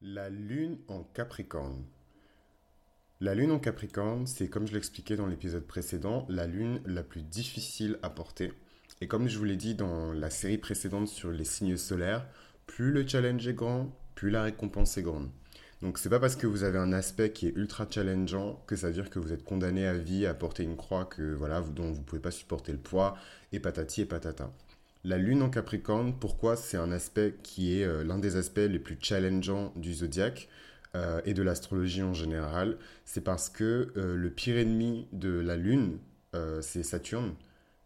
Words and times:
La 0.00 0.28
lune 0.28 0.78
en 0.86 1.02
Capricorne. 1.02 1.84
La 3.20 3.34
lune 3.34 3.50
en 3.50 3.58
Capricorne, 3.58 4.28
c'est 4.28 4.48
comme 4.48 4.64
je 4.64 4.72
l'expliquais 4.72 5.16
dans 5.16 5.26
l'épisode 5.26 5.66
précédent, 5.66 6.24
la 6.28 6.46
lune 6.46 6.80
la 6.86 7.02
plus 7.02 7.22
difficile 7.22 7.98
à 8.04 8.08
porter. 8.08 8.52
Et 9.00 9.08
comme 9.08 9.26
je 9.26 9.36
vous 9.36 9.44
l'ai 9.44 9.56
dit 9.56 9.74
dans 9.74 10.12
la 10.12 10.30
série 10.30 10.56
précédente 10.56 11.08
sur 11.08 11.32
les 11.32 11.44
signes 11.44 11.76
solaires, 11.76 12.28
plus 12.66 12.92
le 12.92 13.08
challenge 13.08 13.48
est 13.48 13.54
grand, 13.54 13.92
plus 14.14 14.30
la 14.30 14.44
récompense 14.44 14.96
est 14.98 15.02
grande. 15.02 15.30
Donc 15.82 15.98
c'est 15.98 16.10
pas 16.10 16.20
parce 16.20 16.36
que 16.36 16.46
vous 16.46 16.62
avez 16.62 16.78
un 16.78 16.92
aspect 16.92 17.32
qui 17.32 17.48
est 17.48 17.56
ultra 17.56 17.84
challengeant 17.90 18.62
que 18.68 18.76
ça 18.76 18.86
veut 18.86 18.94
dire 18.94 19.10
que 19.10 19.18
vous 19.18 19.32
êtes 19.32 19.42
condamné 19.42 19.84
à 19.84 19.94
vie 19.94 20.26
à 20.26 20.34
porter 20.34 20.62
une 20.62 20.76
croix 20.76 21.06
que 21.06 21.34
voilà, 21.34 21.60
dont 21.60 21.90
vous 21.90 22.02
pouvez 22.02 22.22
pas 22.22 22.30
supporter 22.30 22.70
le 22.70 22.78
poids 22.78 23.16
et 23.50 23.58
patati 23.58 24.02
et 24.02 24.06
patata. 24.06 24.52
La 25.08 25.16
lune 25.16 25.40
en 25.40 25.48
Capricorne, 25.48 26.12
pourquoi 26.20 26.54
c'est 26.54 26.76
un 26.76 26.92
aspect 26.92 27.36
qui 27.42 27.80
est 27.80 27.84
euh, 27.84 28.04
l'un 28.04 28.18
des 28.18 28.36
aspects 28.36 28.58
les 28.58 28.78
plus 28.78 28.98
challengeants 29.00 29.72
du 29.74 29.94
zodiaque 29.94 30.50
euh, 30.94 31.22
et 31.24 31.32
de 31.32 31.42
l'astrologie 31.42 32.02
en 32.02 32.12
général? 32.12 32.76
C'est 33.06 33.22
parce 33.22 33.48
que 33.48 33.90
euh, 33.96 34.16
le 34.16 34.28
pire 34.28 34.58
ennemi 34.58 35.08
de 35.12 35.30
la 35.30 35.56
lune, 35.56 35.96
c'est 36.60 36.82
Saturne. 36.82 37.34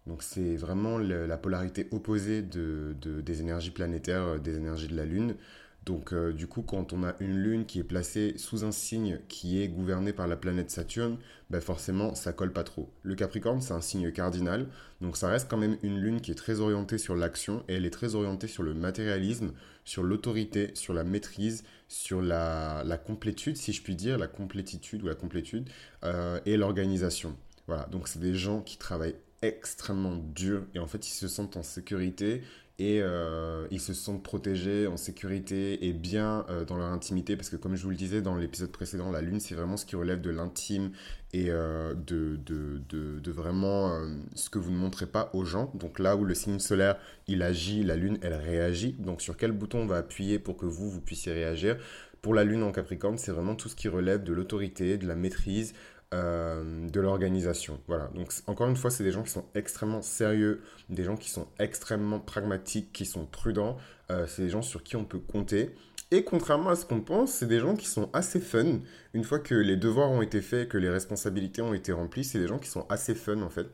Donc 0.08 0.24
c'est 0.24 0.56
vraiment 0.56 0.98
la 0.98 1.38
polarité 1.38 1.86
opposée 1.92 2.42
des 2.42 3.40
énergies 3.40 3.70
planétaires, 3.70 4.40
des 4.40 4.56
énergies 4.56 4.88
de 4.88 4.96
la 4.96 5.04
lune. 5.04 5.36
Donc 5.84 6.12
euh, 6.12 6.32
du 6.32 6.46
coup, 6.46 6.62
quand 6.62 6.92
on 6.92 7.02
a 7.02 7.14
une 7.18 7.36
lune 7.38 7.66
qui 7.66 7.80
est 7.80 7.84
placée 7.84 8.34
sous 8.36 8.64
un 8.64 8.70
signe 8.70 9.18
qui 9.28 9.60
est 9.60 9.68
gouverné 9.68 10.12
par 10.12 10.28
la 10.28 10.36
planète 10.36 10.70
Saturne, 10.70 11.18
ben 11.50 11.60
forcément, 11.60 12.14
ça 12.14 12.32
colle 12.32 12.52
pas 12.52 12.62
trop. 12.62 12.92
Le 13.02 13.16
Capricorne, 13.16 13.60
c'est 13.60 13.72
un 13.72 13.80
signe 13.80 14.12
cardinal, 14.12 14.68
donc 15.00 15.16
ça 15.16 15.28
reste 15.28 15.50
quand 15.50 15.56
même 15.56 15.76
une 15.82 15.98
lune 15.98 16.20
qui 16.20 16.30
est 16.30 16.36
très 16.36 16.60
orientée 16.60 16.98
sur 16.98 17.16
l'action 17.16 17.64
et 17.68 17.74
elle 17.74 17.86
est 17.86 17.90
très 17.90 18.14
orientée 18.14 18.46
sur 18.46 18.62
le 18.62 18.74
matérialisme, 18.74 19.52
sur 19.84 20.04
l'autorité, 20.04 20.70
sur 20.74 20.94
la 20.94 21.02
maîtrise, 21.02 21.64
sur 21.88 22.22
la, 22.22 22.84
complétude, 23.04 23.56
si 23.56 23.72
je 23.72 23.82
puis 23.82 23.96
dire, 23.96 24.18
la 24.18 24.28
complétitude 24.28 25.02
ou 25.02 25.06
la 25.06 25.16
complétude, 25.16 25.68
euh, 26.04 26.38
et 26.46 26.56
l'organisation. 26.56 27.36
Voilà, 27.66 27.86
donc 27.86 28.06
c'est 28.06 28.20
des 28.20 28.34
gens 28.34 28.60
qui 28.60 28.76
travaillent 28.76 29.16
extrêmement 29.42 30.16
dur 30.16 30.64
et 30.74 30.78
en 30.78 30.86
fait 30.86 31.08
ils 31.08 31.12
se 31.12 31.26
sentent 31.26 31.56
en 31.56 31.64
sécurité 31.64 32.42
et 32.82 33.00
euh, 33.00 33.64
ils 33.70 33.80
se 33.80 33.94
sentent 33.94 34.24
protégés, 34.24 34.88
en 34.88 34.96
sécurité 34.96 35.86
et 35.86 35.92
bien 35.92 36.44
euh, 36.48 36.64
dans 36.64 36.76
leur 36.76 36.88
intimité 36.88 37.36
parce 37.36 37.48
que 37.48 37.54
comme 37.54 37.76
je 37.76 37.84
vous 37.84 37.90
le 37.90 37.96
disais 37.96 38.22
dans 38.22 38.34
l'épisode 38.34 38.72
précédent, 38.72 39.12
la 39.12 39.20
lune 39.20 39.38
c'est 39.38 39.54
vraiment 39.54 39.76
ce 39.76 39.86
qui 39.86 39.94
relève 39.94 40.20
de 40.20 40.30
l'intime 40.30 40.90
et 41.32 41.46
euh, 41.48 41.94
de, 41.94 42.40
de, 42.44 43.30
vraiment 43.30 44.00
ce 44.34 44.50
que 44.50 44.58
vous 44.58 44.72
ne 44.72 44.76
montrez 44.76 45.06
pas 45.06 45.30
aux 45.32 45.44
gens. 45.44 45.70
Donc 45.74 46.00
là 46.00 46.16
où 46.16 46.24
le 46.24 46.34
signe 46.34 46.58
solaire 46.58 46.96
il 47.28 47.42
agit, 47.42 47.84
la 47.84 47.94
lune 47.94 48.18
elle 48.20 48.34
réagit. 48.34 48.96
Donc 48.98 49.22
sur 49.22 49.36
quel 49.36 49.52
bouton 49.52 49.82
on 49.82 49.86
va 49.86 49.98
appuyer 49.98 50.40
pour 50.40 50.56
que 50.56 50.66
vous, 50.66 50.90
vous 50.90 51.00
puissiez 51.00 51.32
réagir? 51.32 51.76
Pour 52.20 52.34
la 52.34 52.42
lune 52.42 52.64
en 52.64 52.72
Capricorne, 52.72 53.16
c'est 53.16 53.32
vraiment 53.32 53.54
tout 53.54 53.68
ce 53.68 53.76
qui 53.76 53.88
relève 53.88 54.24
de 54.24 54.32
l'autorité, 54.32 54.98
de 54.98 55.06
la 55.06 55.14
maîtrise, 55.14 55.72
euh, 56.12 56.88
de 56.88 57.00
l'organisation. 57.00 57.80
Voilà. 57.88 58.10
Donc 58.14 58.30
encore 58.46 58.68
une 58.68 58.76
fois, 58.76 58.90
c'est 58.90 59.04
des 59.04 59.12
gens 59.12 59.22
qui 59.22 59.30
sont 59.30 59.46
extrêmement 59.54 60.02
sérieux, 60.02 60.62
des 60.88 61.04
gens 61.04 61.16
qui 61.16 61.30
sont 61.30 61.48
extrêmement 61.58 62.20
pragmatiques, 62.20 62.92
qui 62.92 63.06
sont 63.06 63.26
prudents. 63.26 63.76
Euh, 64.10 64.26
c'est 64.26 64.42
des 64.42 64.50
gens 64.50 64.62
sur 64.62 64.82
qui 64.82 64.96
on 64.96 65.04
peut 65.04 65.18
compter. 65.18 65.74
Et 66.10 66.24
contrairement 66.24 66.70
à 66.70 66.76
ce 66.76 66.84
qu'on 66.84 67.00
pense, 67.00 67.32
c'est 67.32 67.46
des 67.46 67.60
gens 67.60 67.74
qui 67.74 67.86
sont 67.86 68.10
assez 68.12 68.40
fun. 68.40 68.80
Une 69.14 69.24
fois 69.24 69.38
que 69.38 69.54
les 69.54 69.76
devoirs 69.76 70.10
ont 70.10 70.20
été 70.20 70.42
faits, 70.42 70.68
que 70.68 70.76
les 70.76 70.90
responsabilités 70.90 71.62
ont 71.62 71.72
été 71.72 71.92
remplies, 71.92 72.24
c'est 72.24 72.38
des 72.38 72.48
gens 72.48 72.58
qui 72.58 72.68
sont 72.68 72.86
assez 72.90 73.14
fun 73.14 73.40
en 73.40 73.48
fait. 73.48 73.68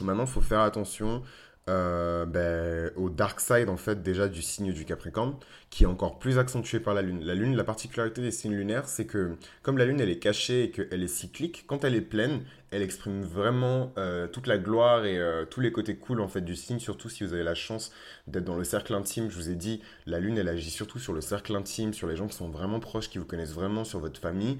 Maintenant, 0.00 0.24
il 0.24 0.30
faut 0.30 0.40
faire 0.40 0.60
attention 0.60 1.22
euh, 1.70 2.26
ben, 2.26 2.92
au 2.94 3.08
dark 3.08 3.40
side 3.40 3.70
en 3.70 3.78
fait 3.78 4.02
déjà 4.02 4.28
du 4.28 4.42
signe 4.42 4.74
du 4.74 4.84
Capricorne 4.84 5.34
qui 5.70 5.84
est 5.84 5.86
encore 5.86 6.18
plus 6.18 6.38
accentué 6.38 6.78
par 6.78 6.94
la 6.94 7.02
lune. 7.02 7.24
La 7.24 7.34
lune, 7.34 7.56
la 7.56 7.64
particularité 7.64 8.20
des 8.20 8.30
signes 8.30 8.54
lunaires, 8.54 8.86
c'est 8.86 9.06
que 9.06 9.36
comme 9.62 9.76
la 9.76 9.86
lune 9.86 9.98
elle 9.98 10.10
est 10.10 10.20
cachée 10.20 10.64
et 10.64 10.70
qu'elle 10.70 11.02
est 11.02 11.08
cyclique, 11.08 11.64
quand 11.66 11.84
elle 11.84 11.96
est 11.96 12.00
pleine, 12.00 12.42
elle 12.70 12.82
exprime 12.82 13.22
vraiment 13.22 13.92
euh, 13.98 14.26
toute 14.28 14.46
la 14.46 14.58
gloire 14.58 15.04
et 15.04 15.18
euh, 15.18 15.44
tous 15.44 15.60
les 15.60 15.72
côtés 15.72 15.96
cool 15.96 16.20
en 16.20 16.28
fait 16.28 16.42
du 16.42 16.54
signe, 16.54 16.78
surtout 16.78 17.08
si 17.08 17.24
vous 17.24 17.32
avez 17.32 17.42
la 17.42 17.54
chance 17.54 17.92
d'être 18.28 18.44
dans 18.44 18.56
le 18.56 18.62
cercle 18.62 18.94
intime. 18.94 19.30
Je 19.30 19.36
vous 19.36 19.50
ai 19.50 19.56
dit, 19.56 19.80
la 20.06 20.20
lune 20.20 20.38
elle 20.38 20.48
agit 20.48 20.70
surtout 20.70 21.00
sur 21.00 21.12
le 21.12 21.20
cercle 21.20 21.56
intime, 21.56 21.92
sur 21.92 22.06
les 22.06 22.14
gens 22.14 22.28
qui 22.28 22.36
sont 22.36 22.48
vraiment 22.48 22.78
proches, 22.78 23.08
qui 23.08 23.18
vous 23.18 23.24
connaissent 23.24 23.52
vraiment, 23.54 23.84
sur 23.84 23.98
votre 23.98 24.20
famille. 24.20 24.58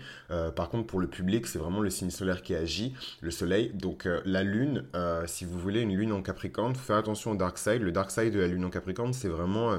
par 0.56 0.68
contre 0.68 0.86
pour 0.86 1.00
le 1.00 1.06
public, 1.06 1.46
c'est 1.46 1.58
vraiment 1.58 1.80
le 1.80 1.90
signe 1.90 2.10
solaire 2.10 2.42
qui 2.42 2.54
agit, 2.54 2.94
le 3.20 3.30
soleil. 3.30 3.70
Donc 3.74 4.08
la 4.24 4.42
lune, 4.42 4.84
si 5.26 5.44
vous 5.44 5.58
voulez 5.58 5.80
une 5.80 5.96
lune 5.96 6.12
en 6.12 6.22
Capricorne, 6.22 6.74
attention 6.96 7.32
au 7.32 7.36
dark 7.36 7.58
side. 7.58 7.82
Le 7.82 7.92
dark 7.92 8.10
side 8.10 8.32
de 8.32 8.40
la 8.40 8.46
lune 8.46 8.64
en 8.64 8.70
Capricorne, 8.70 9.12
c'est 9.12 9.28
vraiment 9.28 9.72
euh, 9.72 9.78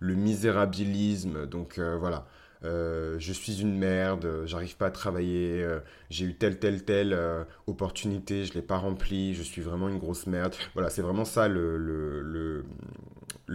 le 0.00 0.14
misérabilisme. 0.14 1.46
Donc 1.46 1.78
euh, 1.78 1.96
voilà. 1.98 2.26
Euh, 2.64 3.16
je 3.18 3.32
suis 3.34 3.60
une 3.60 3.76
merde, 3.76 4.44
j'arrive 4.46 4.78
pas 4.78 4.86
à 4.86 4.90
travailler, 4.90 5.66
j'ai 6.08 6.24
eu 6.24 6.34
telle, 6.34 6.58
telle, 6.58 6.82
telle 6.82 7.14
opportunité, 7.66 8.46
je 8.46 8.54
l'ai 8.54 8.62
pas 8.62 8.78
remplie, 8.78 9.34
je 9.34 9.42
suis 9.42 9.60
vraiment 9.60 9.90
une 9.90 9.98
grosse 9.98 10.26
merde. 10.26 10.54
Voilà, 10.72 10.88
c'est 10.88 11.02
vraiment 11.02 11.26
ça 11.26 11.46
le, 11.46 12.64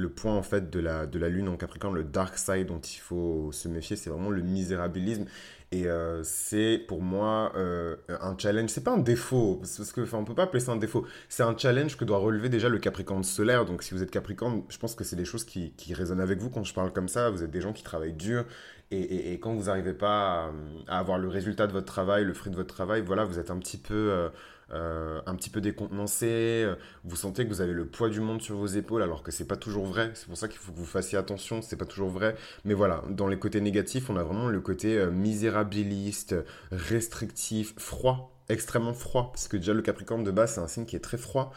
point 0.10 0.36
en 0.36 0.44
fait 0.44 0.70
de 0.70 0.80
la, 0.80 1.06
de 1.06 1.20
la 1.20 1.30
lune 1.30 1.48
en 1.50 1.58
Capricorne, 1.58 1.96
le 1.96 2.04
dark 2.04 2.38
side 2.38 2.68
dont 2.68 2.80
il 2.80 3.00
faut 3.00 3.52
se 3.52 3.68
méfier, 3.68 3.96
c'est 3.96 4.10
vraiment 4.10 4.30
le 4.30 4.42
misérabilisme. 4.42 5.26
Et 5.72 5.88
euh, 5.88 6.24
c'est 6.24 6.84
pour 6.88 7.02
moi 7.02 7.52
euh, 7.56 7.96
un 8.10 8.36
challenge. 8.38 8.72
C'est 8.72 8.84
pas 8.84 8.92
un 8.92 8.98
défaut, 8.98 9.58
parce 9.62 9.92
que 9.92 10.02
on 10.16 10.26
peut 10.26 10.34
pas 10.34 10.44
appeler 10.44 10.60
ça 10.60 10.72
un 10.72 10.78
défaut. 10.78 11.06
C'est 11.28 11.44
un 11.44 11.56
challenge 11.56 11.96
que 11.96 12.06
doit 12.06 12.18
relever 12.18 12.50
déjà 12.50 12.70
le 12.70 12.80
Capricorne 12.80 13.24
solaire. 13.24 13.66
Donc 13.66 13.84
si 13.84 13.94
vous 13.94 14.02
êtes 14.02 14.10
Capricorne, 14.10 14.64
je 14.70 14.78
pense 14.80 14.96
que 14.96 15.04
c'est 15.04 15.16
des 15.16 15.26
choses 15.26 15.44
qui, 15.44 15.74
qui, 15.74 15.94
résonnent 15.94 16.22
avec 16.22 16.40
vous 16.40 16.50
quand 16.50 16.64
je 16.64 16.74
parle 16.74 16.92
comme 16.92 17.08
ça. 17.08 17.30
Vous 17.30 17.44
êtes 17.44 17.52
des 17.52 17.62
gens 17.62 17.74
qui 17.74 17.84
travaillent 17.84 18.14
dur. 18.14 18.46
Et, 18.92 19.34
quand 19.40 19.54
vous 19.54 19.66
n'arrivez 19.66 19.94
pas 19.94 20.52
à, 20.88 21.00
avoir 21.00 21.20
le 21.20 21.28
résultat 21.28 21.68
de 21.68 21.72
votre 21.72 21.86
travail, 21.86 22.26
le 22.26 22.34
fruit 22.34 22.52
de 22.52 22.56
votre 22.56 22.74
travail, 22.74 23.02
voilà, 23.02 23.24
vous 23.24 23.40
êtes 23.40 23.52
un 23.52 23.58
petit 23.58 23.78
peu... 23.78 23.94
Euh, 24.12 24.30
euh, 24.72 25.20
un 25.26 25.36
petit 25.36 25.50
peu 25.50 25.62
décontenancé, 25.62 26.28
euh, 26.28 26.76
vous 27.04 27.16
sentez 27.16 27.44
que 27.44 27.50
vous 27.50 27.62
avez 27.62 27.74
le 27.74 27.88
poids 27.88 28.08
du 28.08 28.20
monde 28.20 28.40
sur 28.40 28.56
vos 28.56 28.68
épaules 28.68 29.02
alors 29.02 29.24
que 29.24 29.32
c'est 29.32 29.48
pas 29.48 29.56
toujours 29.56 29.86
vrai. 29.86 30.12
C'est 30.14 30.28
pour 30.28 30.38
ça 30.38 30.48
qu'il 30.48 30.60
faut 30.60 30.72
que 30.72 30.78
vous 30.78 30.86
fassiez 30.86 31.18
attention, 31.18 31.64
c'est 31.64 31.76
pas 31.76 31.86
toujours 31.86 32.10
vrai. 32.10 32.36
Mais 32.66 32.76
voilà, 32.76 33.04
dans 33.10 33.28
les 33.28 33.40
côtés 33.40 33.62
négatifs, 33.62 34.10
on 34.12 34.18
a 34.18 34.24
vraiment 34.24 34.48
le 34.48 34.62
côté 34.62 34.98
euh, 34.98 35.10
misérabiliste, 35.10 36.36
restrictif, 36.72 37.74
froid 37.78 38.39
extrêmement 38.50 38.94
froid, 38.94 39.32
parce 39.32 39.48
que 39.48 39.58
déjà 39.58 39.74
le 39.74 39.82
Capricorne 39.82 40.24
de 40.24 40.32
base 40.32 40.56
c'est 40.56 40.62
un 40.62 40.68
signe 40.68 40.86
qui 40.86 40.96
est 40.96 41.00
très 41.00 41.18
froid, 41.18 41.54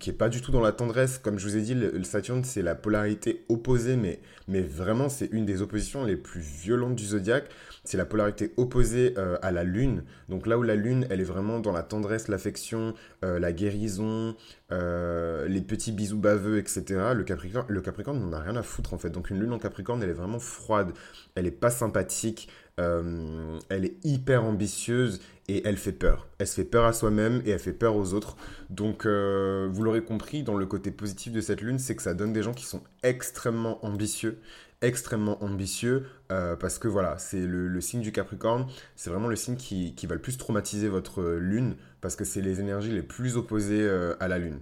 qui 0.00 0.10
est 0.10 0.14
pas 0.14 0.28
du 0.28 0.40
tout 0.40 0.50
dans 0.50 0.60
la 0.60 0.72
tendresse. 0.72 1.18
Comme 1.18 1.38
je 1.38 1.46
vous 1.46 1.56
ai 1.56 1.60
dit, 1.60 1.74
le, 1.74 2.02
Saturne 2.02 2.42
c'est 2.42 2.62
la 2.62 2.74
polarité 2.74 3.44
opposée, 3.48 3.94
mais, 3.94 4.20
mais 4.48 4.60
vraiment 4.60 5.08
c'est 5.08 5.26
une 5.26 5.46
des 5.46 5.62
oppositions 5.62 6.04
les 6.04 6.16
plus 6.16 6.40
violentes 6.40 6.96
du 6.96 7.04
zodiaque 7.04 7.48
c'est 7.84 7.96
la 7.96 8.04
polarité 8.04 8.52
opposée 8.56 9.14
euh, 9.18 9.36
à 9.42 9.50
la 9.50 9.64
Lune. 9.64 10.04
Donc 10.28 10.46
là 10.46 10.56
où 10.58 10.62
la 10.62 10.76
Lune, 10.76 11.06
elle 11.10 11.20
est 11.20 11.24
vraiment 11.24 11.58
dans 11.58 11.72
la 11.72 11.82
tendresse, 11.82 12.28
l'affection, 12.28 12.94
euh, 13.24 13.40
la 13.40 13.52
guérison, 13.52 14.36
euh, 14.70 15.48
les 15.48 15.60
petits 15.60 15.90
bisous 15.90 16.18
baveux, 16.18 16.58
etc. 16.58 16.84
Le 17.14 17.24
Capricorne, 17.24 17.66
le 17.68 17.80
Capricorne 17.80 18.20
n'en 18.20 18.32
a 18.32 18.40
rien 18.40 18.56
à 18.56 18.62
foutre 18.62 18.94
en 18.94 18.98
fait. 18.98 19.10
Donc 19.10 19.30
une 19.30 19.40
Lune 19.40 19.52
en 19.52 19.58
Capricorne, 19.58 20.02
elle 20.02 20.10
est 20.10 20.14
vraiment 20.14 20.38
froide, 20.38 20.92
elle 21.34 21.46
est 21.46 21.50
pas 21.50 21.70
sympathique, 21.70 22.48
elle 22.78 23.84
est 23.84 23.96
hyper 24.04 24.44
ambitieuse 24.44 25.20
et 25.48 25.66
elle 25.66 25.76
fait 25.76 25.92
peur. 25.92 26.26
Elle 26.38 26.46
se 26.46 26.54
fait 26.54 26.64
peur 26.64 26.84
à 26.84 26.92
soi-même 26.92 27.42
et 27.44 27.50
elle 27.50 27.58
fait 27.58 27.72
peur 27.72 27.96
aux 27.96 28.14
autres. 28.14 28.36
Donc 28.70 29.06
vous 29.06 29.82
l'aurez 29.82 30.02
compris, 30.02 30.42
dans 30.42 30.56
le 30.56 30.66
côté 30.66 30.90
positif 30.90 31.32
de 31.32 31.40
cette 31.40 31.60
Lune, 31.60 31.78
c'est 31.78 31.94
que 31.94 32.02
ça 32.02 32.14
donne 32.14 32.32
des 32.32 32.42
gens 32.42 32.54
qui 32.54 32.64
sont 32.64 32.82
extrêmement 33.02 33.84
ambitieux 33.84 34.38
extrêmement 34.82 35.42
ambitieux 35.42 36.06
euh, 36.30 36.56
parce 36.56 36.78
que 36.78 36.88
voilà, 36.88 37.16
c'est 37.18 37.40
le, 37.40 37.80
signe 37.80 38.02
du 38.02 38.12
Capricorne, 38.12 38.66
c'est 38.96 39.10
vraiment 39.10 39.28
le 39.28 39.36
signe 39.36 39.56
qui, 39.56 39.94
va 40.06 40.14
le 40.14 40.20
plus 40.20 40.36
traumatiser 40.36 40.88
votre 40.88 41.22
lune 41.22 41.76
parce 42.00 42.16
que 42.16 42.24
c'est 42.24 42.42
les 42.42 42.60
énergies 42.60 42.90
les 42.90 43.02
plus 43.02 43.36
opposées 43.36 43.82
euh, 43.82 44.14
à 44.20 44.28
la 44.28 44.38
lune. 44.38 44.58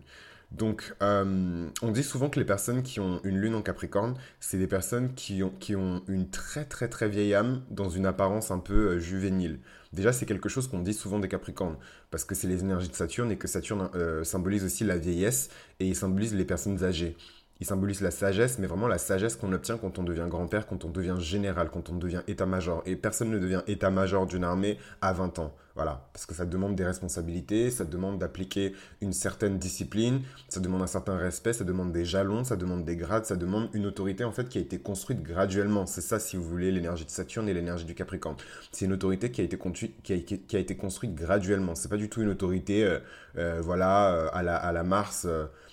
Donc, 0.53 0.95
euh, 1.01 1.69
on 1.81 1.91
dit 1.93 2.03
souvent 2.03 2.29
que 2.29 2.39
les 2.41 2.45
personnes 2.45 2.83
qui 2.83 2.99
ont 2.99 3.21
une 3.23 3.39
lune 3.39 3.55
en 3.55 3.63
Capricorne, 3.63 4.15
c'est 4.41 4.59
des 4.59 4.67
personnes 4.67 5.15
qui 5.15 5.43
ont, 5.43 5.53
qui 5.61 5.77
ont 5.77 6.03
une 6.09 6.29
très 6.29 6.65
très 6.65 6.89
très 6.89 7.09
vieille 7.09 7.35
âme 7.35 7.63
dans 7.71 7.89
une 7.89 8.07
apparence 8.07 8.51
un 8.51 8.59
peu 8.59 8.99
juvénile. 8.99 9.61
Déjà, 9.93 10.13
c'est 10.13 10.27
quelque 10.27 10.49
chose 10.49 10.69
qu'on 10.69 10.81
dit 10.81 10.95
souvent 10.95 11.19
des 11.19 11.29
Capricornes, 11.29 11.77
parce 12.11 12.25
que 12.25 12.35
c'est 12.35 12.49
les 12.49 12.61
énergies 12.61 12.89
de 12.89 12.95
Saturne 12.95 13.31
et 13.31 13.39
que 13.39 13.49
Saturne 13.49 13.91
symbolise 14.25 14.65
aussi 14.65 14.85
la 14.85 14.97
vieillesse 14.97 15.51
et 15.81 15.87
il 15.87 15.97
symbolise 15.97 16.35
les 16.35 16.45
personnes 16.45 16.85
âgées 16.85 17.17
il 17.61 17.67
symbolise 17.67 18.01
la 18.01 18.11
sagesse, 18.11 18.59
mais 18.59 18.67
vraiment 18.67 18.89
la 18.89 18.99
sagesse 18.99 19.37
qu'on 19.37 19.53
obtient 19.53 19.77
quand 19.77 19.99
on 19.99 20.03
devient 20.03 20.27
grand-père, 20.29 20.67
quand 20.67 20.85
on 20.87 20.89
devient 20.89 21.17
général, 21.19 21.69
quand 21.71 21.91
on 21.91 21.97
devient 21.97 22.23
état-major. 22.27 22.83
Et 22.87 22.97
personne 22.97 23.31
ne 23.31 23.39
devient 23.39 23.63
état-major 23.67 24.27
d'une 24.27 24.45
armée 24.45 24.79
à 25.03 25.13
20 25.13 25.39
ans. 25.39 25.55
Voilà, 25.77 26.09
parce 26.13 26.27
que 26.27 26.35
ça 26.35 26.45
demande 26.45 26.75
des 26.75 26.85
responsabilités, 26.85 27.71
ça 27.71 27.85
demande 27.85 28.19
d'appliquer 28.19 28.75
une 29.01 29.13
certaine 29.13 29.59
discipline, 29.59 30.23
ça 30.49 30.61
demande 30.61 30.83
un 30.83 30.87
certain 30.87 31.17
respect, 31.17 31.53
ça 31.53 31.65
demande 31.65 31.93
des 31.93 32.05
jalons, 32.05 32.45
ça 32.45 32.57
demande 32.57 32.85
des 32.85 32.97
grades, 32.97 33.25
ça 33.25 33.37
demande 33.37 33.69
une 33.73 33.87
autorité 33.87 34.25
en 34.25 34.33
fait 34.33 34.49
qui 34.49 34.59
a 34.59 34.61
été 34.61 34.79
construite 34.79 35.23
graduellement. 35.23 35.87
C'est 35.87 36.01
ça, 36.01 36.19
si 36.19 36.37
vous 36.37 36.45
voulez, 36.45 36.73
l'énergie 36.73 37.05
de 37.05 37.11
Saturne 37.11 37.49
et 37.49 37.55
l'énergie 37.55 37.85
du 37.85 37.95
Capricorne. 37.95 38.37
C'est 38.73 38.85
une 38.85 38.93
autorité 38.93 39.31
qui 39.31 39.41
a 39.41 39.45
été, 39.45 39.59
qui 40.03 40.25
qui 40.25 40.57
a 40.57 40.59
été 40.59 40.77
construite 40.77 41.15
graduellement. 41.15 41.75
C'est 41.75 41.89
pas 41.89 41.97
du 41.97 42.09
tout 42.09 42.21
une 42.21 42.31
autorité, 42.31 42.85
euh, 42.85 42.99
euh, 43.39 43.61
voilà, 43.63 44.13
euh, 44.15 44.29
à, 44.33 44.43
la, 44.43 44.57
à 44.57 44.73
la 44.73 44.83
Mars 44.83 45.27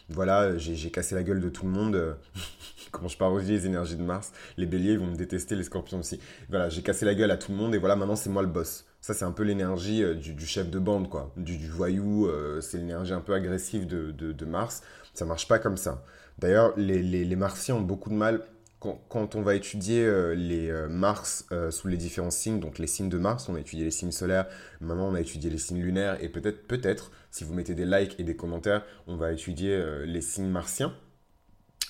voilà, 0.10 0.58
j'ai 0.58 0.90
cassé 0.90 1.16
la 1.16 1.24
gueule 1.24 1.42
de 1.42 1.50
tout 1.50 1.66
le 1.66 1.72
monde. 1.72 2.18
quand 2.92 3.08
je 3.08 3.18
parodie 3.18 3.52
les 3.52 3.66
énergies 3.66 3.98
de 3.98 4.04
Mars, 4.04 4.32
les 4.56 4.66
béliers 4.66 4.94
ils 4.94 5.00
vont 5.00 5.08
me 5.08 5.16
détester, 5.16 5.56
les 5.56 5.64
scorpions 5.64 6.00
aussi. 6.00 6.20
Voilà, 6.50 6.70
j'ai 6.70 6.82
cassé 6.82 7.06
la 7.06 7.14
gueule 7.14 7.32
à 7.32 7.38
tout 7.38 7.52
le 7.52 7.58
monde 7.58 7.76
et 7.76 7.78
voilà, 7.78 7.96
maintenant 7.96 8.16
c'est 8.16 8.30
moi 8.30 8.42
le 8.42 8.48
boss. 8.48 8.86
Ça, 9.08 9.14
c'est 9.14 9.24
un 9.24 9.32
peu 9.32 9.44
l'énergie 9.44 10.04
euh, 10.04 10.16
du, 10.16 10.46
chef 10.46 10.70
de 10.70 10.80
bande, 10.80 11.10
quoi. 11.10 11.32
Du, 11.38 11.70
voyou, 11.70 12.28
euh, 12.28 12.60
c'est 12.60 12.78
l'énergie 12.78 13.14
un 13.14 13.22
peu 13.22 13.34
agressive 13.34 13.88
de, 13.88 14.46
Mars. 14.46 14.84
Ça 15.14 15.24
marche 15.24 15.48
pas 15.48 15.60
comme 15.60 15.78
ça. 15.78 16.04
D'ailleurs, 16.40 16.74
les, 16.76 17.02
les, 17.02 17.36
Martiens 17.38 17.76
ont 17.76 17.82
beaucoup 17.82 18.10
de 18.10 18.16
mal 18.16 18.44
quand, 18.82 19.36
on 19.36 19.42
va 19.44 19.56
étudier 19.56 20.04
euh, 20.04 20.36
les 20.36 20.70
Mars 20.90 21.46
sous 21.70 21.88
les 21.88 21.96
différents 21.96 22.32
signes, 22.32 22.60
donc 22.60 22.80
les 22.80 22.88
signes 22.88 23.08
de 23.08 23.18
Mars, 23.18 23.48
on 23.48 23.56
a 23.56 23.62
étudié 23.62 23.86
les 23.86 23.92
signes 23.92 24.12
solaires, 24.12 24.46
maintenant 24.82 25.08
on 25.08 25.16
a 25.16 25.22
étudié 25.22 25.50
les 25.50 25.58
signes 25.58 25.82
lunaires, 25.82 26.22
et 26.22 26.28
peut-être, 26.28 26.68
peut-être, 26.68 27.12
si 27.32 27.46
vous 27.46 27.54
mettez 27.54 27.76
des 27.76 27.86
likes 27.86 28.20
et 28.20 28.24
des 28.24 28.36
commentaires, 28.36 28.84
on 29.08 29.16
va 29.16 29.32
étudier 29.32 29.82
les 30.06 30.22
signes 30.22 30.50
martiens. 30.50 30.94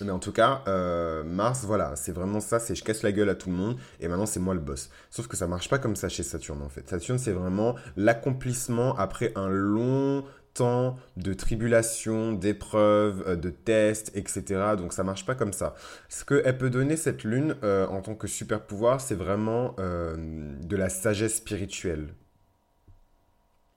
Mais 0.02 0.12
en 0.12 0.20
tout 0.20 0.32
cas, 0.32 0.64
euh, 0.68 1.24
Mars, 1.24 1.64
voilà, 1.66 1.96
c'est 1.96 2.12
vraiment 2.12 2.40
ça, 2.40 2.60
c'est 2.60 2.76
je 2.76 2.84
casse 2.84 3.02
la 3.02 3.12
gueule 3.12 3.30
à 3.30 3.36
tout 3.36 3.50
le 3.50 3.56
monde 3.56 3.78
et 4.00 4.08
maintenant 4.08 4.28
c'est 4.28 4.40
moi 4.40 4.54
le 4.54 4.60
boss. 4.60 4.90
Sauf 5.10 5.28
que 5.28 5.36
ça 5.36 5.48
marche 5.48 5.70
pas 5.70 5.80
comme 5.80 5.96
ça 5.96 6.08
chez 6.08 6.24
Saturne 6.24 6.62
en 6.62 6.70
fait. 6.70 6.88
Saturne, 6.88 7.18
c'est 7.18 7.32
vraiment 7.32 7.76
l'accomplissement 7.96 8.96
après 8.98 9.32
un 9.36 9.50
long 9.50 10.24
temps 10.54 10.98
de 11.18 11.34
tribulation, 11.34 12.34
d'épreuves, 12.34 13.24
euh, 13.28 13.36
de 13.36 13.50
tests, 13.50 14.12
etc. 14.16 14.76
Donc 14.78 14.94
ça 14.94 15.04
marche 15.04 15.26
pas 15.26 15.36
comme 15.36 15.54
ça. 15.54 15.74
Ce 16.10 16.24
qu'elle 16.24 16.58
peut 16.58 16.70
donner 16.70 16.96
cette 16.96 17.24
lune 17.24 17.56
euh, 17.64 17.88
en 17.88 18.02
tant 18.02 18.16
que 18.16 18.28
super 18.28 18.62
pouvoir, 18.66 19.02
c'est 19.02 19.16
vraiment 19.16 19.76
de 19.78 20.76
la 20.76 20.90
sagesse 20.90 21.38
spirituelle. 21.38 22.14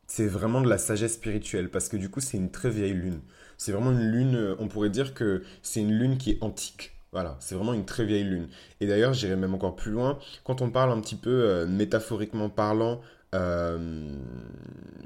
C'est 0.07 0.27
vraiment 0.27 0.61
de 0.61 0.69
la 0.69 0.77
sagesse 0.77 1.15
spirituelle 1.15 1.71
parce 1.71 1.89
que 1.89 1.97
du 1.97 2.11
coup 2.11 2.21
c'est 2.21 2.37
une 2.37 2.51
très 2.51 2.69
vieille 2.69 2.95
lune. 2.95 3.21
C'est 3.61 3.73
vraiment 3.73 3.91
une 3.91 4.11
lune, 4.11 4.37
euh, 4.37 4.55
on 4.59 4.69
pourrait 4.69 4.89
dire 4.89 5.13
que 5.13 5.43
c'est 5.61 5.81
une 5.81 5.93
lune 5.93 6.17
qui 6.17 6.31
est 6.31 6.39
antique. 6.41 6.97
Voilà, 7.13 7.37
c'est 7.41 7.55
vraiment 7.55 7.75
une 7.75 7.85
très 7.85 8.07
vieille 8.07 8.25
lune. 8.25 8.49
Et 8.81 8.87
d'ailleurs, 8.87 9.13
j'irai 9.13 9.37
même 9.37 9.53
encore 9.53 9.77
plus 9.77 9.93
loin. 9.93 10.19
Quand 10.45 10.63
on 10.63 10.71
parle 10.71 10.91
un 10.93 11.01
petit 11.03 11.15
peu 11.15 11.29
euh, 11.29 11.67
métaphoriquement 11.67 12.49
parlant, 12.49 13.03
euh, 13.35 14.09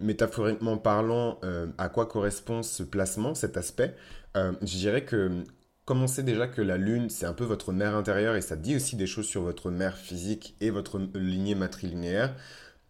métaphoriquement 0.01 0.77
parlant, 0.77 1.41
à 1.79 1.89
quoi 1.89 2.07
correspond 2.07 2.63
ce 2.63 2.85
placement, 2.85 3.35
cet 3.35 3.57
aspect, 3.57 3.97
je 4.37 4.77
dirais 4.77 5.05
que 5.05 5.43
comme 5.85 6.03
on 6.03 6.07
sait 6.07 6.23
déjà 6.23 6.47
que 6.47 6.63
la 6.63 6.77
lune, 6.77 7.11
c'est 7.11 7.27
un 7.27 7.33
peu 7.33 7.45
votre 7.45 7.73
mère 7.73 7.97
intérieure 7.97 8.37
et 8.37 8.41
ça 8.41 8.57
dit 8.57 8.77
aussi 8.77 8.97
des 8.97 9.07
choses 9.07 9.27
sur 9.27 9.43
votre 9.43 9.71
mère 9.71 9.99
physique 9.99 10.55
et 10.61 10.71
votre 10.71 11.01
lignée 11.15 11.55
matrilinéaire, 11.55 12.35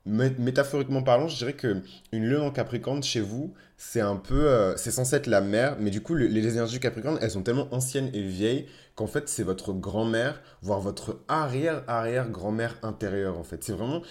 métaphoriquement 0.07 1.03
parlant, 1.03 1.29
je 1.29 1.37
dirais 1.37 1.55
que 1.55 1.83
une 2.13 2.29
lune 2.29 2.41
en 2.41 2.51
Capricorne 2.51 3.03
chez 3.03 3.21
vous, 3.21 3.55
c'est 3.77 4.01
un 4.01 4.17
peu, 4.17 4.49
euh, 4.49 4.77
c'est 4.77 4.91
censé 4.91 5.17
être 5.17 5.27
la 5.27 5.41
mère, 5.41 5.77
mais 5.81 5.91
du 5.91 6.01
coup, 6.01 6.15
les 6.15 6.47
énergies 6.47 6.79
Capricorne, 6.79 7.19
elles 7.21 7.31
sont 7.31 7.43
tellement 7.43 7.69
anciennes 7.73 8.11
et 8.13 8.23
vieilles 8.23 8.67
qu'en 8.95 9.07
fait, 9.07 9.29
c'est 9.29 9.43
votre 9.43 9.73
grand-mère, 9.73 10.41
voire 10.63 10.81
votre 10.81 11.21
arrière-arrière-grand-mère 11.29 12.79
intérieure, 12.83 13.39
en 13.39 13.45
fait. 13.45 13.65
C'est 13.65 13.73
vraiment 13.73 14.03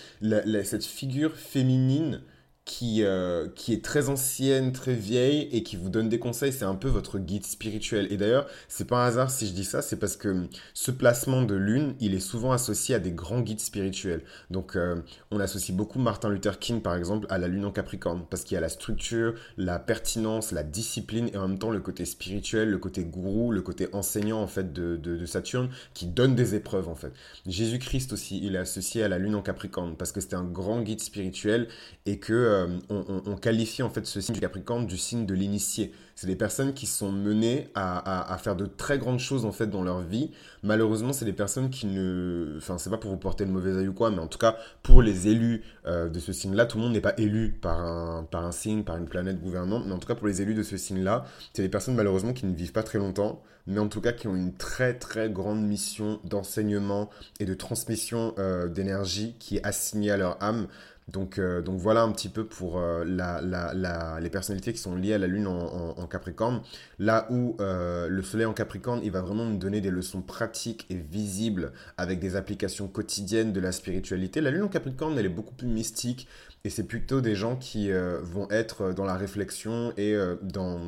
cette 0.63 0.86
figure 0.86 1.36
féminine 1.36 2.22
qui, 2.65 3.04
euh, 3.04 3.48
qui 3.56 3.74
est 3.74 3.83
très 3.83 4.10
ancienne, 4.10 4.71
très 4.71 4.94
vieille 4.94 5.50
et 5.51 5.63
qui 5.63 5.75
vous 5.75 5.89
donne 5.89 6.10
des 6.10 6.19
conseils. 6.19 6.54
C'est 6.54 6.65
un 6.65 6.75
peu 6.75 6.88
votre 6.88 7.19
guide 7.19 7.45
spirituel. 7.45 8.12
Et 8.12 8.18
d'ailleurs, 8.18 8.48
c'est 8.68 8.88
pas 8.88 9.04
un 9.04 9.07
hasard 9.07 9.31
si 9.31 9.48
je 9.48 9.54
dis 9.54 9.65
ça, 9.65 9.81
c'est 9.81 9.98
parce 9.98 10.15
que 10.15 10.48
ce 10.74 10.92
placement 10.92 11.44
de 11.44 11.56
lune, 11.56 11.95
il 12.00 12.13
est 12.13 12.19
souvent 12.19 12.51
associé 12.51 12.95
à 12.95 13.00
des 13.00 13.12
grands 13.12 13.42
guides 13.42 13.60
spirituels. 13.60 14.24
Donc, 14.50 14.75
euh, 14.75 14.95
on 15.31 15.39
associe 15.39 15.75
beaucoup 15.75 16.00
Martin 16.00 16.30
Luther 16.30 16.57
King, 16.60 16.81
par 16.81 16.95
exemple, 16.95 17.27
à 17.30 17.38
la 17.38 17.48
lune 17.48 17.65
en 17.65 17.71
Capricorne 17.71 18.25
parce 18.30 18.44
qu'il 18.44 18.56
y 18.56 18.57
a 18.57 18.62
la 18.62 18.69
structure, 18.69 19.33
la 19.57 19.80
pertinence, 19.80 20.51
la 20.51 20.63
discipline 20.63 21.30
et 21.33 21.38
en 21.38 21.48
même 21.48 21.59
temps 21.59 21.71
le 21.71 21.80
côté 21.80 22.06
spirituel, 22.06 22.69
le 22.69 22.77
côté 22.77 23.04
gourou, 23.04 23.51
le 23.51 23.62
côté 23.62 23.88
enseignant 23.94 24.42
en 24.42 24.48
fait 24.48 24.74
de, 24.74 24.95
de, 24.98 25.25
Saturne 25.25 25.69
qui 25.94 26.06
donne 26.06 26.36
des 26.36 26.56
épreuves 26.56 26.89
en 26.89 26.95
fait. 26.95 27.12
Jésus-Christ 27.48 28.13
aussi, 28.13 28.39
il 28.44 28.56
est 28.56 28.59
associé 28.59 29.04
à 29.04 29.07
la 29.07 29.18
lune 29.18 29.36
en 29.36 29.42
Capricorne 29.42 29.95
parce 29.95 30.12
que 30.12 30.21
c'était 30.21 30.36
un 30.36 30.44
grand 30.44 30.81
guide 30.81 31.00
spirituel 31.00 31.68
et 32.06 32.19
que 32.19 32.33
euh, 32.53 32.67
on, 32.89 33.35
qualifie 33.35 33.83
en 33.83 33.89
fait 33.89 34.05
ce 34.05 34.21
signe 34.21 34.35
du 34.35 34.41
Capricorne 34.41 34.85
du 34.85 34.97
signe 34.97 35.25
de 35.25 35.33
l'initié. 35.33 35.91
C'est 36.15 36.27
des 36.27 36.35
personnes 36.35 36.73
qui 36.73 36.85
sont 36.85 37.11
menées 37.11 37.69
à, 37.75 38.38
faire 38.41 38.55
de 38.55 38.65
très 38.65 38.97
grandes 38.97 39.19
choses 39.19 39.45
en 39.45 39.51
fait 39.51 39.67
dans 39.67 39.83
leur 39.83 40.01
vie. 40.01 40.31
Malheureusement, 40.61 41.11
c'est 41.11 41.25
des 41.25 41.33
personnes 41.33 41.69
qui 41.69 41.88
ne, 41.88 42.55
enfin 42.57 42.77
c'est 42.77 42.89
pas 42.89 42.97
pour 42.97 43.11
vous 43.11 43.17
porter 43.17 43.45
le 43.45 43.51
mauvais 43.51 43.71
œil 43.71 43.88
ou 43.88 43.94
quoi, 43.94 44.11
mais 44.11 44.19
en 44.19 44.27
tout 44.27 44.38
cas 44.38 44.55
pour 44.83 45.01
les 45.01 45.27
élus 45.27 45.63
euh, 45.85 46.09
de 46.09 46.19
ce 46.19 46.31
signe-là, 46.31 46.65
tout 46.65 46.77
le 46.77 46.83
monde 46.83 46.94
n'est 46.94 47.01
pas 47.01 47.15
élu 47.17 47.57
par 47.61 47.79
un 47.81 48.23
par 48.23 48.45
un 48.45 48.51
signe, 48.51 48.83
par 48.83 48.97
une 48.97 49.07
planète 49.07 49.41
gouvernante, 49.41 49.83
mais 49.88 49.94
en 49.94 49.99
tout 49.99 50.07
cas 50.07 50.15
pour 50.15 50.27
les 50.27 50.41
élus 50.41 50.56
de 50.56 50.63
ce 50.63 50.77
signe-là, 50.77 51.25
c'est 51.53 51.63
des 51.63 51.69
personnes 51.69 51.95
malheureusement 51.95 52.33
qui 52.33 52.45
ne 52.45 52.53
vivent 52.53 52.73
pas 52.73 52.83
très 52.83 52.99
longtemps, 52.99 53.41
mais 53.68 53.80
en 53.80 53.88
tout 53.88 54.01
cas 54.01 54.12
qui 54.12 54.27
ont 54.27 54.36
une 54.36 54.54
très 54.54 54.94
très 54.94 55.30
grande 55.30 55.65
mission 55.65 56.19
d'enseignement 56.24 57.10
et 57.39 57.45
de 57.45 57.54
transmission 57.54 58.33
euh, 58.38 58.68
d'énergie 58.68 59.36
qui 59.39 59.57
est 59.57 59.65
assignée 59.65 60.12
à 60.12 60.18
leur 60.18 60.42
âme. 60.44 60.68
Donc, 61.10 61.38
euh, 61.38 61.62
donc 61.62 61.80
voilà 61.80 62.04
un 62.04 62.12
petit 62.13 62.30
peu 62.30 62.45
pour 62.45 62.77
euh, 62.77 63.04
les 63.04 64.30
personnalités 64.30 64.71
qui 64.71 64.80
sont 64.80 64.95
liées 64.95 65.13
à 65.13 65.18
la 65.18 65.27
Lune 65.27 65.48
en, 65.48 66.07
Capricorne. 66.07 66.62
Là 66.98 67.27
où 67.30 67.57
le 67.60 68.21
Soleil 68.21 68.45
en 68.45 68.54
Capricorne, 68.54 69.01
il 69.04 69.12
va 69.12 69.21
vraiment 69.21 69.45
nous 69.45 69.57
donner 69.57 69.81
des 69.81 69.89
leçons 69.89 70.21
pratiques 70.21 70.86
et 70.89 70.95
visibles 70.95 71.74
avec 71.98 72.19
des 72.19 72.38
applications 72.38 72.88
quotidiennes 72.88 73.51
de 73.51 73.59
la 73.59 73.74
spiritualité. 73.74 74.39
La 74.39 74.51
Lune 74.51 74.63
en 74.63 74.68
Capricorne, 74.69 75.18
elle 75.18 75.25
est 75.25 75.30
beaucoup 75.30 75.54
plus 75.54 75.68
mystique 75.68 76.27
et 76.63 76.69
c'est 76.69 76.88
plutôt 76.88 77.21
des 77.21 77.36
gens 77.36 77.56
qui 77.56 77.92
vont 77.92 78.50
être 78.50 78.94
dans 78.94 79.06
la 79.06 79.15
réflexion 79.15 79.94
et 79.98 80.15
dans, 80.42 80.80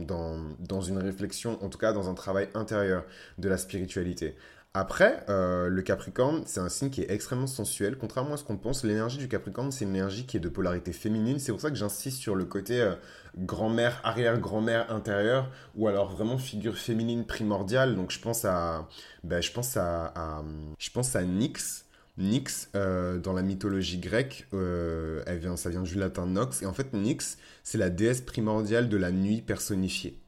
dans 0.60 0.82
une 0.82 0.98
réflexion, 0.98 1.64
en 1.64 1.70
tout 1.70 1.78
cas 1.78 1.92
dans 1.94 2.10
un 2.10 2.14
travail 2.14 2.50
intérieur 2.54 3.04
de 3.38 3.50
la 3.50 3.58
spiritualité. 3.58 4.36
Après, 4.78 5.24
euh, 5.30 5.70
le 5.70 5.82
Capricorne, 5.82 6.44
c'est 6.46 6.60
un 6.60 6.68
signe 6.68 6.90
qui 6.90 7.02
est 7.02 7.10
extrêmement 7.10 7.48
sensuel. 7.48 7.98
Contrairement 7.98 8.34
à 8.34 8.38
ce 8.38 8.44
qu'on 8.44 8.58
pense, 8.58 8.84
l'énergie 8.84 9.18
du 9.18 9.30
Capricorne, 9.30 9.72
c'est 9.72 9.86
une 9.86 9.96
énergie 9.96 10.26
qui 10.26 10.36
est 10.36 10.42
de 10.42 10.50
polarité 10.50 10.92
féminine. 10.92 11.40
C'est 11.40 11.54
pour 11.54 11.62
ça 11.62 11.70
que 11.70 11.78
j'insiste 11.78 12.18
sur 12.18 12.36
le 12.36 12.44
côté 12.44 12.82
euh, 12.82 12.94
grand-mère, 13.38 14.02
arrière-grand-mère 14.04 14.92
intérieure, 14.92 15.50
ou 15.76 15.88
alors 15.88 16.12
vraiment 16.12 16.38
figure 16.38 16.78
féminine 16.78 17.26
primordiale. 17.26 17.96
Donc 17.96 18.12
je 18.12 18.20
pense 18.20 18.44
à, 18.44 18.90
ben, 19.24 19.42
je 19.42 19.54
pense 19.54 19.78
à, 19.78 20.44
je 20.78 20.90
pense 20.90 21.16
à 21.16 21.24
Nyx. 21.24 21.85
Nyx, 22.18 22.70
euh, 22.76 23.18
dans 23.20 23.34
la 23.34 23.42
mythologie 23.42 23.98
grecque, 23.98 24.48
elle 24.54 25.40
vient, 25.40 25.58
ça 25.58 25.70
vient 25.70 25.84
du 25.84 25.96
latin 25.96 26.26
nox. 26.26 26.62
Et 26.62 26.66
en 26.66 26.74
fait, 26.74 26.94
Nyx, 26.94 27.38
c'est 27.64 27.78
la 27.78 27.90
déesse 27.90 28.22
primordiale 28.22 28.90
de 28.90 28.98
la 28.98 29.12
nuit 29.12 29.42
personnifiée. 29.42 30.20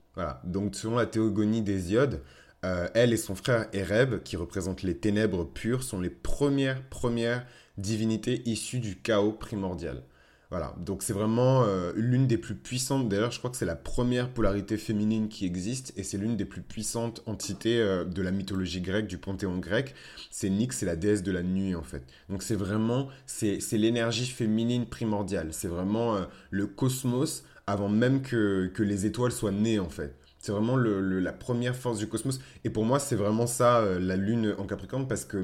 Donc 0.44 0.76
selon 0.76 0.96
la 0.96 1.06
théogonie 1.06 1.62
d'Hésiode, 1.62 2.22
euh, 2.66 2.88
elle 2.94 3.14
et 3.14 3.18
son 3.18 3.36
frère 3.36 3.68
Ereb, 3.74 4.24
qui 4.24 4.36
représentent 4.36 4.84
les 4.84 4.98
ténèbres 4.98 5.46
pures, 5.46 5.84
sont 5.84 6.02
les 6.02 6.10
premières, 6.10 6.82
premières 6.90 7.46
divinités 7.78 8.42
issues 8.50 8.80
du 8.80 8.98
chaos 8.98 9.32
primordial. 9.32 10.04
Voilà, 10.50 10.74
donc 10.80 11.04
c'est 11.04 11.12
vraiment 11.12 11.64
euh, 11.64 11.92
l'une 11.96 12.26
des 12.26 12.38
plus 12.38 12.56
puissantes, 12.56 13.10
d'ailleurs 13.10 13.32
je 13.32 13.40
crois 13.40 13.50
que 13.50 13.58
c'est 13.58 13.66
la 13.66 13.76
première 13.76 14.30
polarité 14.30 14.78
féminine 14.78 15.28
qui 15.28 15.46
existe, 15.46 15.92
et 15.98 16.04
c'est 16.04 16.18
l'une 16.18 16.38
des 16.38 16.46
plus 16.46 16.62
puissantes 16.62 17.22
entités 17.26 17.82
euh, 17.82 18.06
de 18.06 18.22
la 18.22 18.32
mythologie 18.32 18.80
grecque, 18.80 19.08
du 19.08 19.18
panthéon 19.18 19.58
grec. 19.58 19.94
C'est 20.32 20.50
Nyx, 20.50 20.78
c'est 20.78 20.86
la 20.86 20.96
déesse 20.96 21.22
de 21.22 21.32
la 21.34 21.44
nuit 21.44 21.76
en 21.76 21.84
fait. 21.84 22.04
Donc 22.30 22.44
c'est 22.44 22.56
vraiment, 22.56 23.10
c'est 23.26 23.60
l'énergie 23.74 24.26
féminine 24.26 24.86
primordiale, 24.86 25.50
c'est 25.52 25.68
vraiment 25.68 26.18
le 26.50 26.68
cosmos 26.68 27.44
avant 27.66 27.90
même 27.90 28.22
que, 28.22 28.72
que 28.74 28.84
les 28.84 29.06
étoiles 29.06 29.34
soient 29.34 29.52
nées 29.52 29.80
en 29.80 29.90
fait. 29.90 30.16
C'est 30.48 30.54
vraiment 30.54 30.78
la 30.78 31.34
première 31.34 31.76
force 31.76 32.00
du 32.00 32.08
cosmos. 32.08 32.40
Et 32.64 32.70
pour 32.70 32.86
moi, 32.86 33.00
c'est 33.00 33.18
vraiment 33.18 33.48
ça, 33.48 33.80
euh, 33.80 34.00
la 34.00 34.16
Lune 34.16 34.56
en 34.58 34.66
Capricorne, 34.66 35.06
parce 35.06 35.26
que 35.26 35.44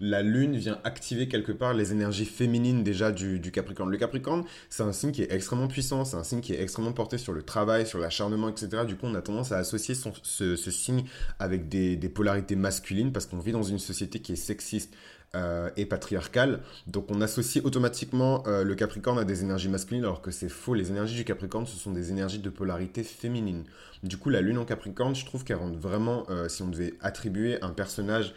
la 0.00 0.22
Lune 0.22 0.56
vient 0.56 0.80
activer 0.84 1.28
quelque 1.28 1.52
part 1.52 1.74
les 1.74 1.92
énergies 1.92 2.24
féminines 2.24 2.82
déjà 2.82 3.12
du, 3.12 3.42
Capricorne. 3.52 3.90
Le 3.90 3.98
Capricorne, 3.98 4.44
c'est 4.70 4.84
un 4.84 4.92
signe 4.92 5.12
qui 5.12 5.20
est 5.20 5.30
extrêmement 5.30 5.68
puissant, 5.68 6.06
c'est 6.06 6.16
un 6.16 6.24
signe 6.24 6.40
qui 6.40 6.54
est 6.54 6.62
extrêmement 6.62 6.92
porté 6.92 7.18
sur 7.18 7.34
le 7.34 7.42
travail, 7.42 7.86
sur 7.86 7.98
l'acharnement, 7.98 8.48
etc. 8.48 8.86
Du 8.86 8.96
coup, 8.96 9.04
on 9.04 9.14
a 9.14 9.20
tendance 9.20 9.52
à 9.52 9.58
associer 9.58 9.94
ce, 9.94 10.56
signe 10.56 11.04
avec 11.38 11.68
des, 11.68 11.96
des 11.96 12.08
polarités 12.08 12.56
masculines, 12.56 13.12
parce 13.12 13.26
qu'on 13.26 13.40
vit 13.40 13.52
dans 13.52 13.62
une 13.62 13.78
société 13.78 14.20
qui 14.20 14.32
est 14.32 14.36
sexiste. 14.36 14.94
Euh, 15.34 15.68
et 15.76 15.84
patriarcale. 15.84 16.60
Donc 16.86 17.10
on 17.10 17.20
associe 17.20 17.62
automatiquement 17.62 18.42
euh, 18.46 18.64
le 18.64 18.74
Capricorne 18.74 19.18
à 19.18 19.24
des 19.24 19.42
énergies 19.42 19.68
masculines 19.68 20.04
alors 20.04 20.22
que 20.22 20.30
c'est 20.30 20.48
faux. 20.48 20.72
Les 20.72 20.88
énergies 20.88 21.16
du 21.16 21.24
Capricorne, 21.26 21.66
ce 21.66 21.76
sont 21.76 21.92
des 21.92 22.10
énergies 22.10 22.38
de 22.38 22.48
polarité 22.48 23.02
féminine. 23.02 23.64
Du 24.02 24.16
coup, 24.16 24.30
la 24.30 24.40
Lune 24.40 24.56
en 24.56 24.64
Capricorne, 24.64 25.14
je 25.14 25.26
trouve 25.26 25.44
qu'elle 25.44 25.58
rentre 25.58 25.78
vraiment, 25.78 26.24
euh, 26.30 26.48
si 26.48 26.62
on 26.62 26.68
devait 26.68 26.94
attribuer 27.02 27.62
un 27.62 27.70
personnage 27.70 28.34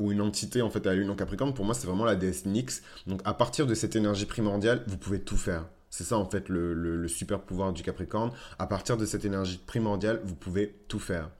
ou 0.00 0.10
une 0.10 0.20
entité 0.20 0.60
en 0.60 0.70
fait 0.70 0.84
à 0.88 0.90
la 0.90 0.96
Lune 0.96 1.10
en 1.10 1.14
Capricorne, 1.14 1.54
pour 1.54 1.64
moi 1.64 1.72
c'est 1.72 1.86
vraiment 1.86 2.04
la 2.04 2.16
déesse 2.16 2.46
Nyx. 2.46 2.82
Donc 3.06 3.20
à 3.24 3.32
partir 3.32 3.64
de 3.64 3.74
cette 3.74 3.94
énergie 3.94 4.26
primordiale, 4.26 4.82
vous 4.88 4.96
pouvez 4.96 5.20
tout 5.20 5.36
faire. 5.36 5.66
C'est 5.88 6.02
ça 6.02 6.18
en 6.18 6.28
fait 6.28 6.48
le, 6.48 6.74
le, 6.74 7.06
super 7.06 7.40
pouvoir 7.40 7.72
du 7.72 7.82
Capricorne. 7.82 8.32
À 8.58 8.66
partir 8.66 8.96
de 8.96 9.06
cette 9.06 9.24
énergie 9.24 9.58
primordiale, 9.58 10.20
vous 10.24 10.34
pouvez 10.34 10.74
tout 10.88 10.98
faire. 10.98 11.30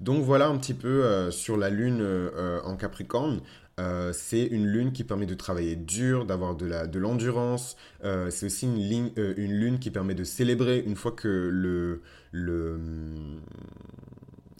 Donc 0.00 0.24
voilà 0.24 0.48
un 0.48 0.56
petit 0.56 0.74
peu 0.74 1.04
euh, 1.04 1.30
sur 1.30 1.56
la 1.56 1.70
lune 1.70 2.00
euh, 2.00 2.60
en 2.64 2.76
Capricorne. 2.76 3.40
Euh, 3.78 4.12
c'est 4.12 4.44
une 4.44 4.66
lune 4.66 4.92
qui 4.92 5.04
permet 5.04 5.26
de 5.26 5.34
travailler 5.34 5.76
dur, 5.76 6.26
d'avoir 6.26 6.54
de 6.54 6.98
l'endurance. 6.98 7.76
c'est 8.02 8.46
aussi 8.46 8.66
une, 8.66 9.10
une, 9.16 9.52
lune 9.52 9.78
qui 9.78 9.90
permet 9.90 10.14
de 10.14 10.24
célébrer 10.24 10.82
une 10.86 10.96
fois 10.96 11.12
que 11.12 11.28
le, 11.50 12.02
le, 12.32 12.78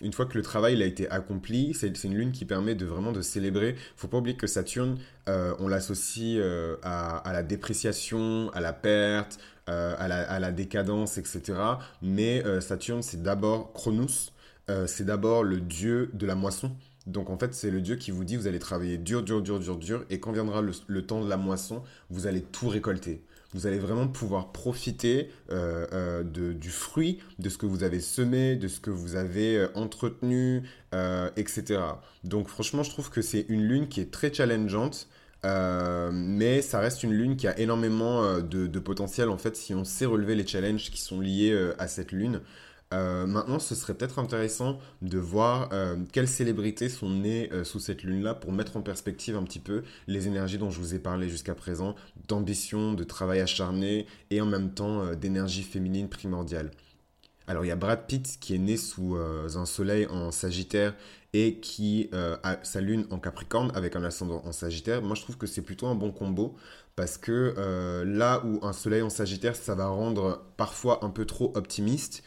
une 0.03 0.13
fois 0.13 0.27
que 0.27 0.37
le 0.37 0.43
travail 0.43 0.83
a 0.83 0.87
été 0.87 1.11
accompli, 1.11 1.75
c'est 1.75 2.05
une 2.05 2.15
lune 2.15 2.33
qui 2.33 2.45
permet 2.45 2.75
de 2.75 2.87
vraiment 2.87 3.13
de 3.13 3.21
célébrer. 3.21 3.77
Faut 3.97 4.09
pas 4.09 4.19
oublier 4.19 4.37
que 4.37 4.47
Saturne, 4.47 4.99
euh, 5.29 5.55
on 5.59 5.69
l'associe 5.69 6.39
euh, 6.39 6.77
à, 6.83 7.31
la 7.33 7.43
dépréciation, 7.43 8.51
à 8.55 8.61
la 8.61 8.73
perte, 8.73 9.39
euh, 9.69 9.95
à, 9.99 10.39
la, 10.41 10.53
décadence, 10.53 11.19
etc. 11.19 11.43
Mais 12.03 12.43
Saturne, 12.61 13.03
c'est 13.03 13.23
d'abord 13.23 13.73
Chronos, 14.71 14.87
c'est 14.87 15.05
d'abord 15.05 15.43
le 15.43 15.61
dieu 15.61 16.11
de 16.15 16.27
la 16.27 16.35
moisson. 16.35 16.73
Donc 17.07 17.31
en 17.31 17.39
fait, 17.39 17.55
c'est 17.55 17.71
le 17.71 17.81
Dieu 17.81 17.97
qui 17.97 18.11
vous 18.11 18.25
dit 18.25 18.37
vous 18.37 18.47
allez 18.47 18.59
travailler 18.59 18.99
dur, 18.99 19.23
dur, 19.23 19.43
dur, 19.43 19.59
dur, 19.59 19.77
dur, 19.77 20.05
et 20.11 20.21
quand 20.21 20.33
viendra 20.33 20.63
le 20.63 21.07
temps 21.07 21.25
de 21.25 21.29
la 21.29 21.37
moisson, 21.37 21.83
vous 22.11 22.27
allez 22.27 22.43
tout 22.43 22.69
récolter 22.69 23.25
vous 23.53 23.67
allez 23.67 23.79
vraiment 23.79 24.07
pouvoir 24.07 24.53
profiter 24.53 25.31
euh, 25.51 25.87
euh, 25.93 26.23
du 26.23 26.71
fruit 26.71 27.19
de 27.39 27.49
ce 27.49 27.59
que 27.59 27.67
vous 27.67 27.83
avez 27.83 28.01
semé, 28.01 28.57
de 28.57 28.69
ce 28.69 28.81
que 28.81 28.91
vous 28.91 29.17
avez 29.17 29.57
euh, 29.57 29.69
entretenu, 29.75 30.63
etc. 31.37 31.81
Donc 32.25 32.49
franchement, 32.49 32.83
je 32.83 32.91
trouve 32.91 33.11
que 33.11 33.23
c'est 33.23 33.47
une 33.49 33.63
lune 33.63 33.89
qui 33.89 34.01
est 34.01 34.11
très 34.11 34.33
challengeante. 34.33 35.09
mais 35.43 36.63
ça 36.63 36.81
reste 36.81 37.03
une 37.03 37.13
lune 37.13 37.37
qui 37.37 37.47
a 37.47 37.59
énormément 37.59 38.41
de, 38.41 38.79
potentiel 38.79 39.31
en 39.31 39.39
fait 39.39 39.57
si 39.57 39.75
on 39.75 39.85
sait 39.85 40.07
relever 40.07 40.35
les 40.35 40.47
challenges 40.47 40.91
qui 40.91 41.01
sont 41.01 41.21
liés 41.21 41.57
à 41.79 41.89
cette 41.89 42.13
lune. 42.13 42.41
Euh, 42.93 43.25
maintenant, 43.25 43.61
ce 43.61 43.77
serait 43.77 43.95
peut-être 43.95 44.19
intéressant 44.19 44.81
de 45.01 45.19
voir 45.19 45.69
euh, 45.73 45.97
quelles 46.13 46.27
célébrités 46.27 46.89
sont 46.89 47.09
nées 47.09 47.49
euh, 47.53 47.63
sous 47.63 47.79
cette 47.79 48.03
lune-là 48.03 48.35
pour 48.35 48.51
mettre 48.51 48.77
en 48.77 48.83
perspective 48.83 49.37
un 49.37 49.45
petit 49.45 49.61
peu 49.61 49.85
les 50.09 50.27
énergies 50.27 50.59
dont 50.59 50.71
je 50.71 50.81
vous 50.81 50.93
ai 50.93 50.99
parlé 50.99 51.29
jusqu'à 51.29 51.55
présent, 51.55 51.95
d'ambition, 52.27 52.93
de 52.93 53.05
travail 53.05 53.39
acharné 53.41 54.07
et 54.31 54.41
en 54.41 54.47
même 54.47 54.75
temps 54.75 55.15
d'énergie 55.15 55.63
féminine 55.63 56.09
primordiale. 56.09 56.73
Alors 57.47 57.65
il 57.65 57.69
y 57.69 57.73
a 57.73 57.77
Brad 57.77 58.07
Pitt 58.07 58.39
qui 58.41 58.57
est 58.57 58.59
né 58.59 58.77
sous 58.77 59.17
un 59.17 59.67
soleil 59.67 60.07
en 60.07 60.31
Sagittaire 60.31 60.95
et 61.33 61.57
qui 61.57 62.11
a 62.13 62.59
sa 62.63 62.81
lune 62.81 63.07
en 63.11 63.19
Capricorne 63.19 63.73
avec 63.75 63.97
un 63.97 64.05
ascendant 64.05 64.43
en 64.45 64.53
Sagittaire. 64.53 65.03
Moi 65.03 65.17
je 65.17 65.23
trouve 65.23 65.37
que 65.37 65.49
c'est 65.49 65.63
plutôt 65.63 65.89
un 65.89 65.97
bon 65.97 66.13
combo 66.13 66.55
parce 66.95 67.19
que 67.19 68.05
là 68.07 68.45
où 68.45 68.65
un 68.65 68.73
soleil 68.73 69.03
en 69.03 69.11
Sagittaire, 69.11 69.57
ça 69.57 69.75
va 69.75 69.89
rendre 69.89 70.45
parfois 70.57 71.05
un 71.05 71.11
peu 71.11 71.25
trop 71.25 71.53
optimiste, 71.57 72.23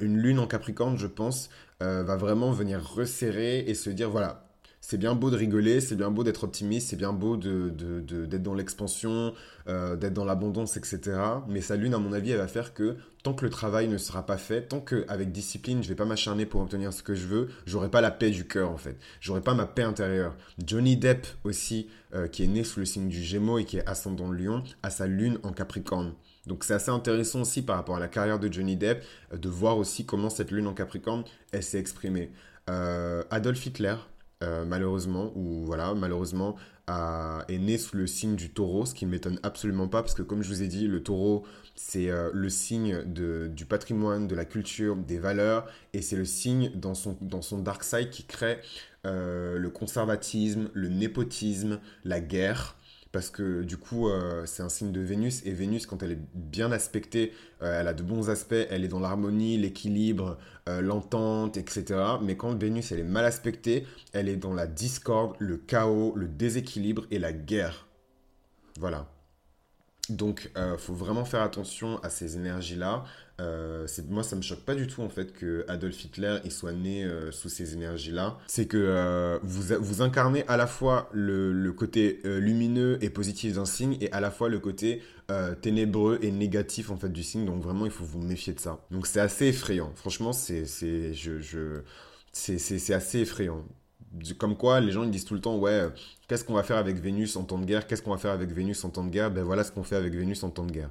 une 0.00 0.18
lune 0.18 0.38
en 0.38 0.46
Capricorne, 0.46 0.98
je 0.98 1.06
pense, 1.06 1.50
euh, 1.82 2.04
va 2.04 2.16
vraiment 2.16 2.52
venir 2.52 2.80
resserrer 2.94 3.60
et 3.60 3.74
se 3.74 3.90
dire, 3.90 4.10
voilà, 4.10 4.44
c'est 4.82 4.98
bien 4.98 5.14
beau 5.14 5.30
de 5.30 5.36
rigoler, 5.36 5.80
c'est 5.80 5.96
bien 5.96 6.10
beau 6.10 6.24
d'être 6.24 6.44
optimiste, 6.44 6.90
c'est 6.90 6.96
bien 6.96 7.14
beau 7.14 7.38
d'être 7.38 8.42
dans 8.42 8.52
l'expansion, 8.52 9.32
euh, 9.68 9.96
d'être 9.96 10.12
dans 10.12 10.26
l'abondance, 10.26 10.76
etc. 10.76 11.00
Mais 11.48 11.62
sa 11.62 11.76
lune, 11.76 11.94
à 11.94 11.98
mon 11.98 12.12
avis, 12.12 12.32
elle 12.32 12.38
va 12.38 12.48
faire 12.48 12.74
que 12.74 12.96
tant 13.22 13.32
que 13.32 13.44
le 13.44 13.50
travail 13.50 13.88
ne 13.88 13.96
sera 13.96 14.26
pas 14.26 14.36
fait, 14.36 14.62
tant 14.62 14.80
qu'avec 14.80 15.32
discipline, 15.32 15.82
je 15.82 15.88
vais 15.88 15.94
pas 15.94 16.04
m'acharner 16.04 16.44
pour 16.44 16.60
obtenir 16.60 16.92
ce 16.92 17.02
que 17.02 17.14
je 17.14 17.26
veux, 17.26 17.48
j'aurai 17.64 17.88
pas 17.88 18.00
la 18.00 18.10
paix 18.10 18.30
du 18.30 18.46
cœur, 18.46 18.70
en 18.70 18.76
fait. 18.76 18.98
J'aurai 19.20 19.40
pas 19.40 19.54
ma 19.54 19.66
paix 19.66 19.84
intérieure. 19.84 20.36
Johnny 20.66 20.96
Depp 20.96 21.26
aussi, 21.44 21.88
qui 22.32 22.44
est 22.44 22.48
né 22.48 22.62
sous 22.64 22.80
le 22.80 22.84
signe 22.84 23.08
du 23.08 23.22
Gémeaux 23.22 23.58
et 23.58 23.64
qui 23.64 23.78
est 23.78 23.88
ascendant 23.88 24.30
Lion, 24.30 24.62
a 24.82 24.90
sa 24.90 25.06
lune 25.06 25.38
en 25.44 25.52
Capricorne. 25.52 26.12
Donc 26.46 26.64
c'est 26.64 26.74
assez 26.74 26.90
intéressant 26.90 27.42
aussi 27.42 27.62
par 27.62 27.76
rapport 27.76 27.96
à 27.96 28.00
la 28.00 28.08
carrière 28.08 28.38
de 28.38 28.52
Johnny 28.52 28.76
Depp 28.76 29.04
euh, 29.32 29.36
de 29.36 29.48
voir 29.48 29.78
aussi 29.78 30.04
comment 30.04 30.30
cette 30.30 30.50
lune 30.50 30.66
en 30.66 30.74
Capricorne 30.74 31.24
elle 31.52 31.62
s'est 31.62 31.78
exprimée. 31.78 32.32
Euh, 32.70 33.22
Adolf 33.30 33.64
Hitler, 33.66 33.96
euh, 34.42 34.64
malheureusement, 34.64 35.32
ou 35.34 35.64
voilà, 35.64 35.94
malheureusement, 35.94 36.56
est 37.48 37.58
né 37.58 37.78
sous 37.78 37.96
le 37.96 38.06
signe 38.06 38.36
du 38.36 38.50
taureau, 38.50 38.84
ce 38.84 38.94
qui 38.94 39.06
ne 39.06 39.10
m'étonne 39.10 39.38
absolument 39.42 39.88
pas, 39.88 40.02
parce 40.02 40.12
que 40.12 40.20
comme 40.20 40.42
je 40.42 40.48
vous 40.48 40.62
ai 40.62 40.68
dit, 40.68 40.86
le 40.86 41.02
taureau, 41.02 41.44
c'est 41.74 42.10
le 42.34 42.48
signe 42.50 43.02
du 43.04 43.64
patrimoine, 43.64 44.28
de 44.28 44.34
la 44.34 44.44
culture, 44.44 44.96
des 44.96 45.18
valeurs, 45.18 45.66
et 45.94 46.02
c'est 46.02 46.16
le 46.16 46.26
signe 46.26 46.70
dans 46.74 46.92
son, 46.92 47.16
dans 47.22 47.40
son 47.40 47.60
dark 47.60 47.82
side 47.82 48.10
qui 48.10 48.24
crée 48.24 48.58
le 49.04 49.68
conservatisme, 49.70 50.68
le 50.74 50.88
népotisme, 50.88 51.80
la 52.04 52.20
guerre 52.20 52.76
parce 53.12 53.28
que 53.28 53.62
du 53.62 53.76
coup, 53.76 54.08
euh, 54.08 54.46
c'est 54.46 54.62
un 54.62 54.70
signe 54.70 54.90
de 54.90 55.00
Vénus, 55.00 55.42
et 55.44 55.52
Vénus, 55.52 55.86
quand 55.86 56.02
elle 56.02 56.12
est 56.12 56.20
bien 56.34 56.72
aspectée, 56.72 57.32
euh, 57.62 57.78
elle 57.78 57.86
a 57.86 57.92
de 57.92 58.02
bons 58.02 58.30
aspects, 58.30 58.54
elle 58.70 58.84
est 58.84 58.88
dans 58.88 59.00
l'harmonie, 59.00 59.58
l'équilibre, 59.58 60.38
euh, 60.68 60.80
l'entente, 60.80 61.58
etc. 61.58 62.00
Mais 62.22 62.36
quand 62.36 62.58
Vénus, 62.58 62.90
elle 62.90 63.00
est 63.00 63.04
mal 63.04 63.26
aspectée, 63.26 63.86
elle 64.14 64.30
est 64.30 64.36
dans 64.36 64.54
la 64.54 64.66
discorde, 64.66 65.36
le 65.38 65.58
chaos, 65.58 66.14
le 66.16 66.26
déséquilibre 66.26 67.04
et 67.10 67.18
la 67.18 67.32
guerre. 67.32 67.86
Voilà. 68.80 69.06
Donc, 70.08 70.50
il 70.56 70.78
faut 70.78 70.94
vraiment 70.94 71.24
faire 71.24 71.42
attention 71.42 71.98
à 72.02 72.10
ces 72.10 72.36
énergies-là. 72.36 73.04
Euh, 73.42 73.86
moi, 74.08 74.22
ça 74.22 74.36
me 74.36 74.42
choque 74.42 74.60
pas 74.60 74.74
du 74.74 74.86
tout 74.86 75.02
en 75.02 75.08
fait 75.08 75.32
que 75.32 75.64
Adolf 75.68 76.04
Hitler 76.04 76.38
il 76.44 76.52
soit 76.52 76.72
né 76.72 77.04
euh, 77.04 77.32
sous 77.32 77.48
ces 77.48 77.72
énergies-là. 77.72 78.38
C'est 78.46 78.66
que 78.66 78.76
euh, 78.76 79.38
vous, 79.42 79.74
vous 79.80 80.02
incarnez 80.02 80.44
à 80.48 80.56
la 80.56 80.66
fois 80.66 81.08
le, 81.12 81.72
côté 81.72 82.20
lumineux 82.24 82.98
et 83.02 83.10
positif 83.10 83.54
d'un 83.54 83.64
signe 83.64 83.96
et 84.00 84.12
à 84.12 84.20
la 84.20 84.30
fois 84.30 84.48
le 84.48 84.58
côté 84.58 85.02
ténébreux 85.62 86.18
et 86.20 86.30
négatif 86.30 86.90
en 86.90 86.96
fait 86.96 87.08
du 87.08 87.22
signe. 87.22 87.46
Donc 87.46 87.62
vraiment, 87.62 87.86
il 87.86 87.90
faut 87.90 88.04
vous 88.04 88.20
méfier 88.20 88.52
de 88.52 88.60
ça. 88.60 88.78
Donc 88.90 89.06
c'est 89.06 89.20
assez 89.20 89.46
effrayant. 89.46 89.90
Franchement, 89.94 90.32
c'est 90.32 90.64
je, 90.66 91.40
je 91.40 91.80
c'est 92.32 92.92
assez 92.92 93.20
effrayant 93.20 93.64
comme 94.38 94.56
quoi 94.56 94.80
les 94.80 94.92
gens 94.92 95.04
ils 95.04 95.10
disent 95.10 95.24
tout 95.24 95.34
le 95.34 95.40
temps 95.40 95.56
ouais 95.56 95.88
Qu'est-ce 96.32 96.44
qu'on 96.44 96.54
va 96.54 96.62
faire 96.62 96.78
avec 96.78 96.96
Vénus 96.96 97.36
en 97.36 97.44
temps 97.44 97.58
de 97.58 97.66
guerre? 97.66 97.86
Qu'est-ce 97.86 98.00
qu'on 98.00 98.12
va 98.12 98.16
faire 98.16 98.30
avec 98.30 98.52
Vénus 98.52 98.82
en 98.84 98.88
temps 98.88 99.04
de 99.04 99.10
guerre? 99.10 99.30
Ben 99.30 99.42
voilà 99.42 99.64
ce 99.64 99.70
qu'on 99.70 99.82
fait 99.82 99.96
avec 99.96 100.14
Vénus 100.14 100.42
en 100.44 100.48
temps 100.48 100.64
de 100.64 100.72
guerre. 100.72 100.88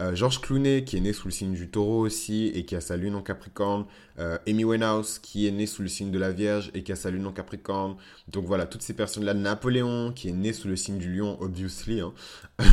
Euh, 0.00 0.16
Georges 0.16 0.40
Clooney, 0.40 0.82
qui 0.82 0.96
est 0.96 1.00
né 1.00 1.12
sous 1.12 1.28
le 1.28 1.32
signe 1.32 1.52
du 1.52 1.70
taureau 1.70 2.00
aussi 2.00 2.48
et 2.48 2.64
qui 2.64 2.74
a 2.74 2.80
sa 2.80 2.96
lune 2.96 3.14
en 3.14 3.22
Capricorne. 3.22 3.84
Euh, 4.18 4.36
Amy 4.48 4.64
Winehouse, 4.64 5.20
qui 5.20 5.46
est 5.46 5.52
né 5.52 5.66
sous 5.66 5.82
le 5.82 5.88
signe 5.88 6.10
de 6.10 6.18
la 6.18 6.32
Vierge 6.32 6.72
et 6.74 6.82
qui 6.82 6.90
a 6.90 6.96
sa 6.96 7.10
lune 7.10 7.24
en 7.26 7.32
Capricorne. 7.32 7.94
Donc 8.26 8.46
voilà, 8.46 8.66
toutes 8.66 8.82
ces 8.82 8.94
personnes-là. 8.94 9.32
Napoléon, 9.34 10.12
qui 10.12 10.28
est 10.28 10.32
né 10.32 10.52
sous 10.52 10.66
le 10.66 10.74
signe 10.74 10.98
du 10.98 11.14
lion, 11.14 11.36
obviously. 11.40 12.00
Hein. 12.00 12.12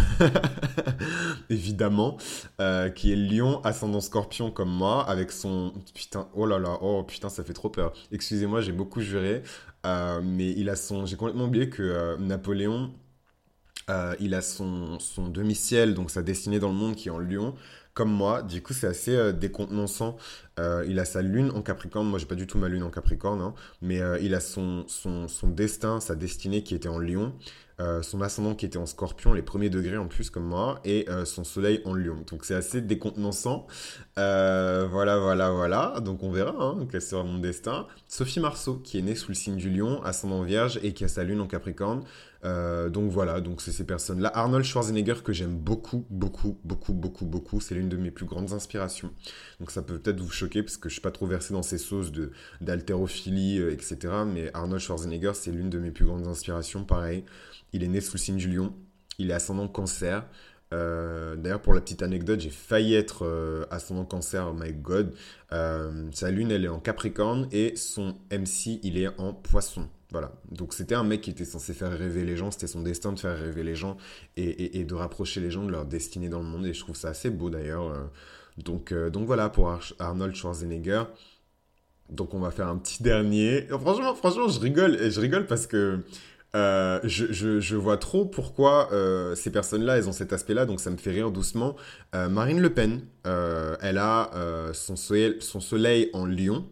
Évidemment. 1.51 2.18
Euh, 2.60 2.89
qui 2.89 3.12
est 3.12 3.16
lion, 3.16 3.62
ascendant 3.63 4.01
scorpion 4.01 4.50
comme 4.50 4.72
moi, 4.72 5.08
avec 5.08 5.32
son... 5.32 5.72
Putain, 5.94 6.30
oh 6.34 6.48
là 6.48 6.58
là, 6.58 6.80
oh 6.82 7.04
putain, 7.04 7.30
ça 7.30 7.44
fait 7.44 7.54
trop 7.54 7.70
peur. 7.70 7.94
Excusez-moi, 8.12 8.62
j'ai 8.62 8.72
beaucoup 8.72 9.01
juré. 9.01 9.44
Euh, 9.88 10.22
mais 10.24 10.51
il 10.51 10.70
a 10.70 10.75
son... 10.75 11.06
J'ai 11.06 11.15
complètement 11.15 11.46
oublié 11.46 11.70
que 11.70 11.82
euh, 11.84 12.17
Napoléon, 12.17 12.94
euh, 13.89 14.15
il 14.20 14.34
a 14.34 14.41
son, 14.41 15.00
son 15.00 15.29
demi-ciel, 15.29 15.94
donc 15.94 16.12
sa 16.12 16.22
destinée 16.24 16.60
dans 16.60 16.70
le 16.70 16.75
monde 16.75 16.96
qui 16.96 17.08
est 17.10 17.12
en 17.12 17.20
lion, 17.20 17.56
comme 17.94 18.12
moi. 18.12 18.44
Du 18.44 18.62
coup, 18.62 18.74
c'est 18.74 18.88
assez 18.88 19.34
décontenançant. 19.34 20.17
il 20.60 21.00
a 21.00 21.06
sa 21.06 21.22
lune 21.22 21.51
en 21.51 21.62
Capricorne. 21.62 22.08
Moi, 22.08 22.20
j'ai 22.20 22.25
pas 22.25 22.36
du 22.36 22.48
tout 22.48 22.58
ma 22.58 22.67
lune 22.70 22.84
en 22.84 22.89
Capricorne, 22.91 23.41
hein. 23.41 23.53
mais 23.82 24.01
il 24.22 24.36
a 24.36 24.39
son, 24.39 24.86
son, 24.88 25.27
son, 25.27 25.48
destin, 25.48 26.00
sa 26.00 26.15
destinée 26.15 26.63
qui 26.63 26.75
était 26.75 26.89
en 26.89 27.00
lion. 27.00 27.34
Euh, 27.79 28.01
son 28.01 28.22
ascendant 28.22 28.55
qui 28.55 28.65
était 28.65 28.79
en 28.79 28.88
scorpion, 28.88 29.34
les 29.34 29.43
premiers 29.43 29.69
degrés 29.69 29.98
en 29.98 30.07
plus 30.07 30.31
comme 30.31 30.46
moi, 30.46 30.79
et 30.84 31.07
euh, 31.10 31.25
son 31.25 31.43
soleil 31.43 31.79
en 31.86 31.93
lion. 31.93 32.24
Donc 32.31 32.43
c'est 32.43 32.55
assez 32.55 32.81
décontenançant. 32.81 33.67
Euh, 34.17 34.88
voilà, 34.89 35.19
voilà, 35.19 35.51
voilà. 35.51 36.00
Donc 36.03 36.24
on 36.24 36.31
verra 36.31 36.55
hein, 36.60 36.88
quel 36.91 37.03
sera 37.03 37.24
mon 37.24 37.38
destin. 37.38 37.86
Sophie 38.07 38.39
Marceau, 38.39 38.77
qui 38.77 38.98
est 38.98 39.03
née 39.03 39.13
sous 39.13 39.29
le 39.29 39.36
signe 39.36 39.57
du 39.57 39.69
lion, 39.69 40.01
ascendant 40.01 40.41
vierge, 40.41 40.79
et 40.81 40.93
qui 40.93 41.03
a 41.03 41.07
sa 41.07 41.24
lune 41.24 41.39
en 41.39 41.46
capricorne. 41.46 42.03
donc 42.43 43.12
voilà, 43.12 43.41
donc 43.41 43.62
c'est 43.62 43.72
ces 43.72 43.86
personnes-là. 43.86 44.31
Arnold 44.34 44.65
Schwarzenegger 44.65 45.22
que 45.24 45.34
j'aime 45.34 45.55
beaucoup, 45.55 46.07
beaucoup, 46.10 46.57
beaucoup, 46.63 46.93
beaucoup, 46.93 47.25
beaucoup. 47.25 47.62
C'est 47.62 47.75
l'une 47.75 47.89
de 47.89 47.98
mes 47.98 48.10
plus 48.10 48.25
grandes 48.25 48.53
inspirations. 48.53 49.12
Donc 49.60 49.69
ça 49.69 49.84
peut 49.84 50.00
peut-être 50.00 50.19
vous 50.19 50.31
choquer 50.31 50.63
parce 50.63 50.77
que 50.77 50.89
je 50.89 50.93
suis 50.93 51.01
pas 51.01 51.12
trop 51.12 51.27
versé 51.27 51.53
dans 51.53 51.62
ces 51.62 51.77
sauces 51.77 52.12
de 52.12 52.31
d'haltérophilie, 52.60 53.60
etc. 53.60 53.98
Mais 54.25 54.50
Arnold 54.55 54.81
Schwarzenegger, 54.81 55.34
c'est 55.36 55.51
l'une 55.51 55.69
de 55.69 55.77
mes 55.77 55.91
plus 55.91 56.05
grandes 56.05 56.25
inspirations. 56.25 56.84
Pareil, 56.86 57.24
il 57.74 57.83
est 57.83 57.88
né 57.88 58.01
sous 58.01 58.13
le 58.13 58.19
signe 58.19 58.38
du 58.38 58.50
lion. 58.50 58.74
Il 59.19 59.31
est 59.31 59.33
ascendant 59.33 59.67
cancer. 59.67 60.25
Euh, 60.74 61.36
d'ailleurs, 61.36 61.62
pour 61.62 61.74
la 61.74 61.81
petite 61.81 62.01
anecdote, 62.01 62.39
j'ai 62.39 62.50
failli 62.50 62.93
être 62.93 63.25
euh, 63.25 63.65
ascendant 63.71 64.05
cancer, 64.05 64.50
oh 64.50 64.53
my 64.53 64.74
god. 64.74 65.13
Euh, 65.53 66.07
sa 66.12 66.29
lune, 66.29 66.51
elle 66.51 66.65
est 66.65 66.69
en 66.69 66.79
capricorne 66.79 67.47
et 67.51 67.75
son 67.75 68.15
MC, 68.31 68.79
il 68.83 68.97
est 68.97 69.07
en 69.19 69.33
poisson. 69.33 69.88
Voilà. 70.12 70.31
Donc, 70.51 70.74
c'était 70.74 70.95
un 70.95 71.03
mec 71.03 71.21
qui 71.21 71.29
était 71.29 71.45
censé 71.45 71.74
faire 71.74 71.91
rêver 71.91 72.24
les 72.24 72.38
gens. 72.38 72.51
C'était 72.51 72.67
son 72.67 72.81
destin 72.81 73.13
de 73.13 73.19
faire 73.19 73.38
rêver 73.38 73.63
les 73.63 73.75
gens 73.75 73.97
et, 74.36 74.83
de 74.83 74.93
rapprocher 74.93 75.41
les 75.41 75.51
gens 75.51 75.65
de 75.65 75.71
leur 75.71 75.86
destinée 75.86 76.29
dans 76.29 76.39
le 76.39 76.45
monde. 76.45 76.65
Et 76.65 76.74
je 76.74 76.79
trouve 76.79 76.95
ça 76.95 77.09
assez 77.09 77.29
beau 77.29 77.50
d'ailleurs. 77.50 78.09
Donc, 78.57 78.93
donc 78.93 79.25
voilà 79.25 79.50
pour 79.50 79.77
Arnold 80.00 80.33
Schwarzenegger. 80.33 81.03
Donc, 82.09 82.33
on 82.33 82.39
va 82.39 82.51
faire 82.51 82.67
un 82.69 82.77
petit 82.77 83.03
dernier. 83.03 83.67
Franchement, 83.67 84.15
franchement, 84.15 84.47
je 84.47 84.62
rigole. 84.62 84.95
Et 84.95 85.12
je 85.12 85.19
rigole 85.19 85.45
parce 85.45 85.67
que 85.67 86.00
euh, 86.58 87.00
je, 87.04 87.76
vois 87.76 87.98
trop 87.98 88.26
pourquoi 88.26 88.92
euh, 88.92 89.36
ces 89.36 89.52
personnes-là, 89.52 89.98
elles 89.98 90.10
ont 90.10 90.14
cet 90.14 90.34
aspect-là, 90.34 90.66
donc 90.66 90.80
ça 90.80 90.90
me 90.90 90.98
fait 90.98 91.12
rire 91.12 91.30
doucement. 91.30 91.76
Euh, 92.16 92.30
Marine 92.30 92.60
Le 92.60 92.74
Pen, 92.74 93.02
elle 93.24 94.00
a 94.00 94.32
son, 94.74 94.96
soleil, 94.96 96.10
en 96.14 96.26
lion, 96.26 96.66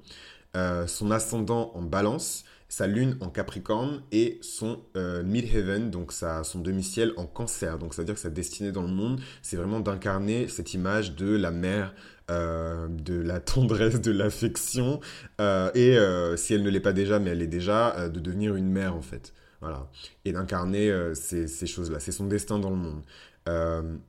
son 0.88 1.12
ascendant 1.12 1.72
en 1.76 1.82
balance, 1.82 2.46
sa 2.68 2.88
lune 2.88 3.18
en 3.20 3.30
Capricorne 3.30 4.02
et 4.12 4.40
son 4.42 4.80
midheaven, 5.24 5.92
donc 5.92 6.14
son 6.14 6.60
demi-ciel 6.60 7.12
en 7.18 7.26
Cancer. 7.26 7.78
Donc, 7.78 7.94
c'est-à-dire 7.94 8.16
que 8.16 8.22
sa 8.22 8.30
destinée 8.30 8.72
dans 8.72 8.84
le 8.84 8.88
monde, 8.88 9.20
c'est 9.42 9.58
vraiment 9.58 9.82
d'incarner 9.82 10.48
cette 10.48 10.74
image 10.74 11.16
de 11.16 11.36
la 11.36 11.52
mère, 11.52 11.94
euh, 12.32 12.88
de 12.90 13.22
la 13.22 13.40
tendresse, 13.40 14.02
de 14.02 14.12
l'affection, 14.12 15.00
euh, 15.40 15.70
et 15.76 15.96
euh, 15.96 16.36
si 16.36 16.56
elle 16.56 16.64
ne 16.64 16.72
l'est 16.72 16.80
pas 16.80 16.94
déjà, 16.94 17.20
mais 17.20 17.30
elle 17.30 17.42
est 17.44 17.48
déjà, 17.48 18.10
de 18.10 18.20
devenir 18.20 18.56
une 18.56 18.70
mère 18.70 18.96
en 18.96 19.02
fait. 19.02 19.34
Voilà. 19.62 19.88
Et 20.26 20.32
d'incarner 20.32 20.92
ces, 21.14 21.48
choses-là. 21.68 22.00
C'est 22.00 22.12
son 22.12 22.26
destin 22.26 22.60
dans 22.60 22.72
le 22.72 22.76
monde. 22.76 23.02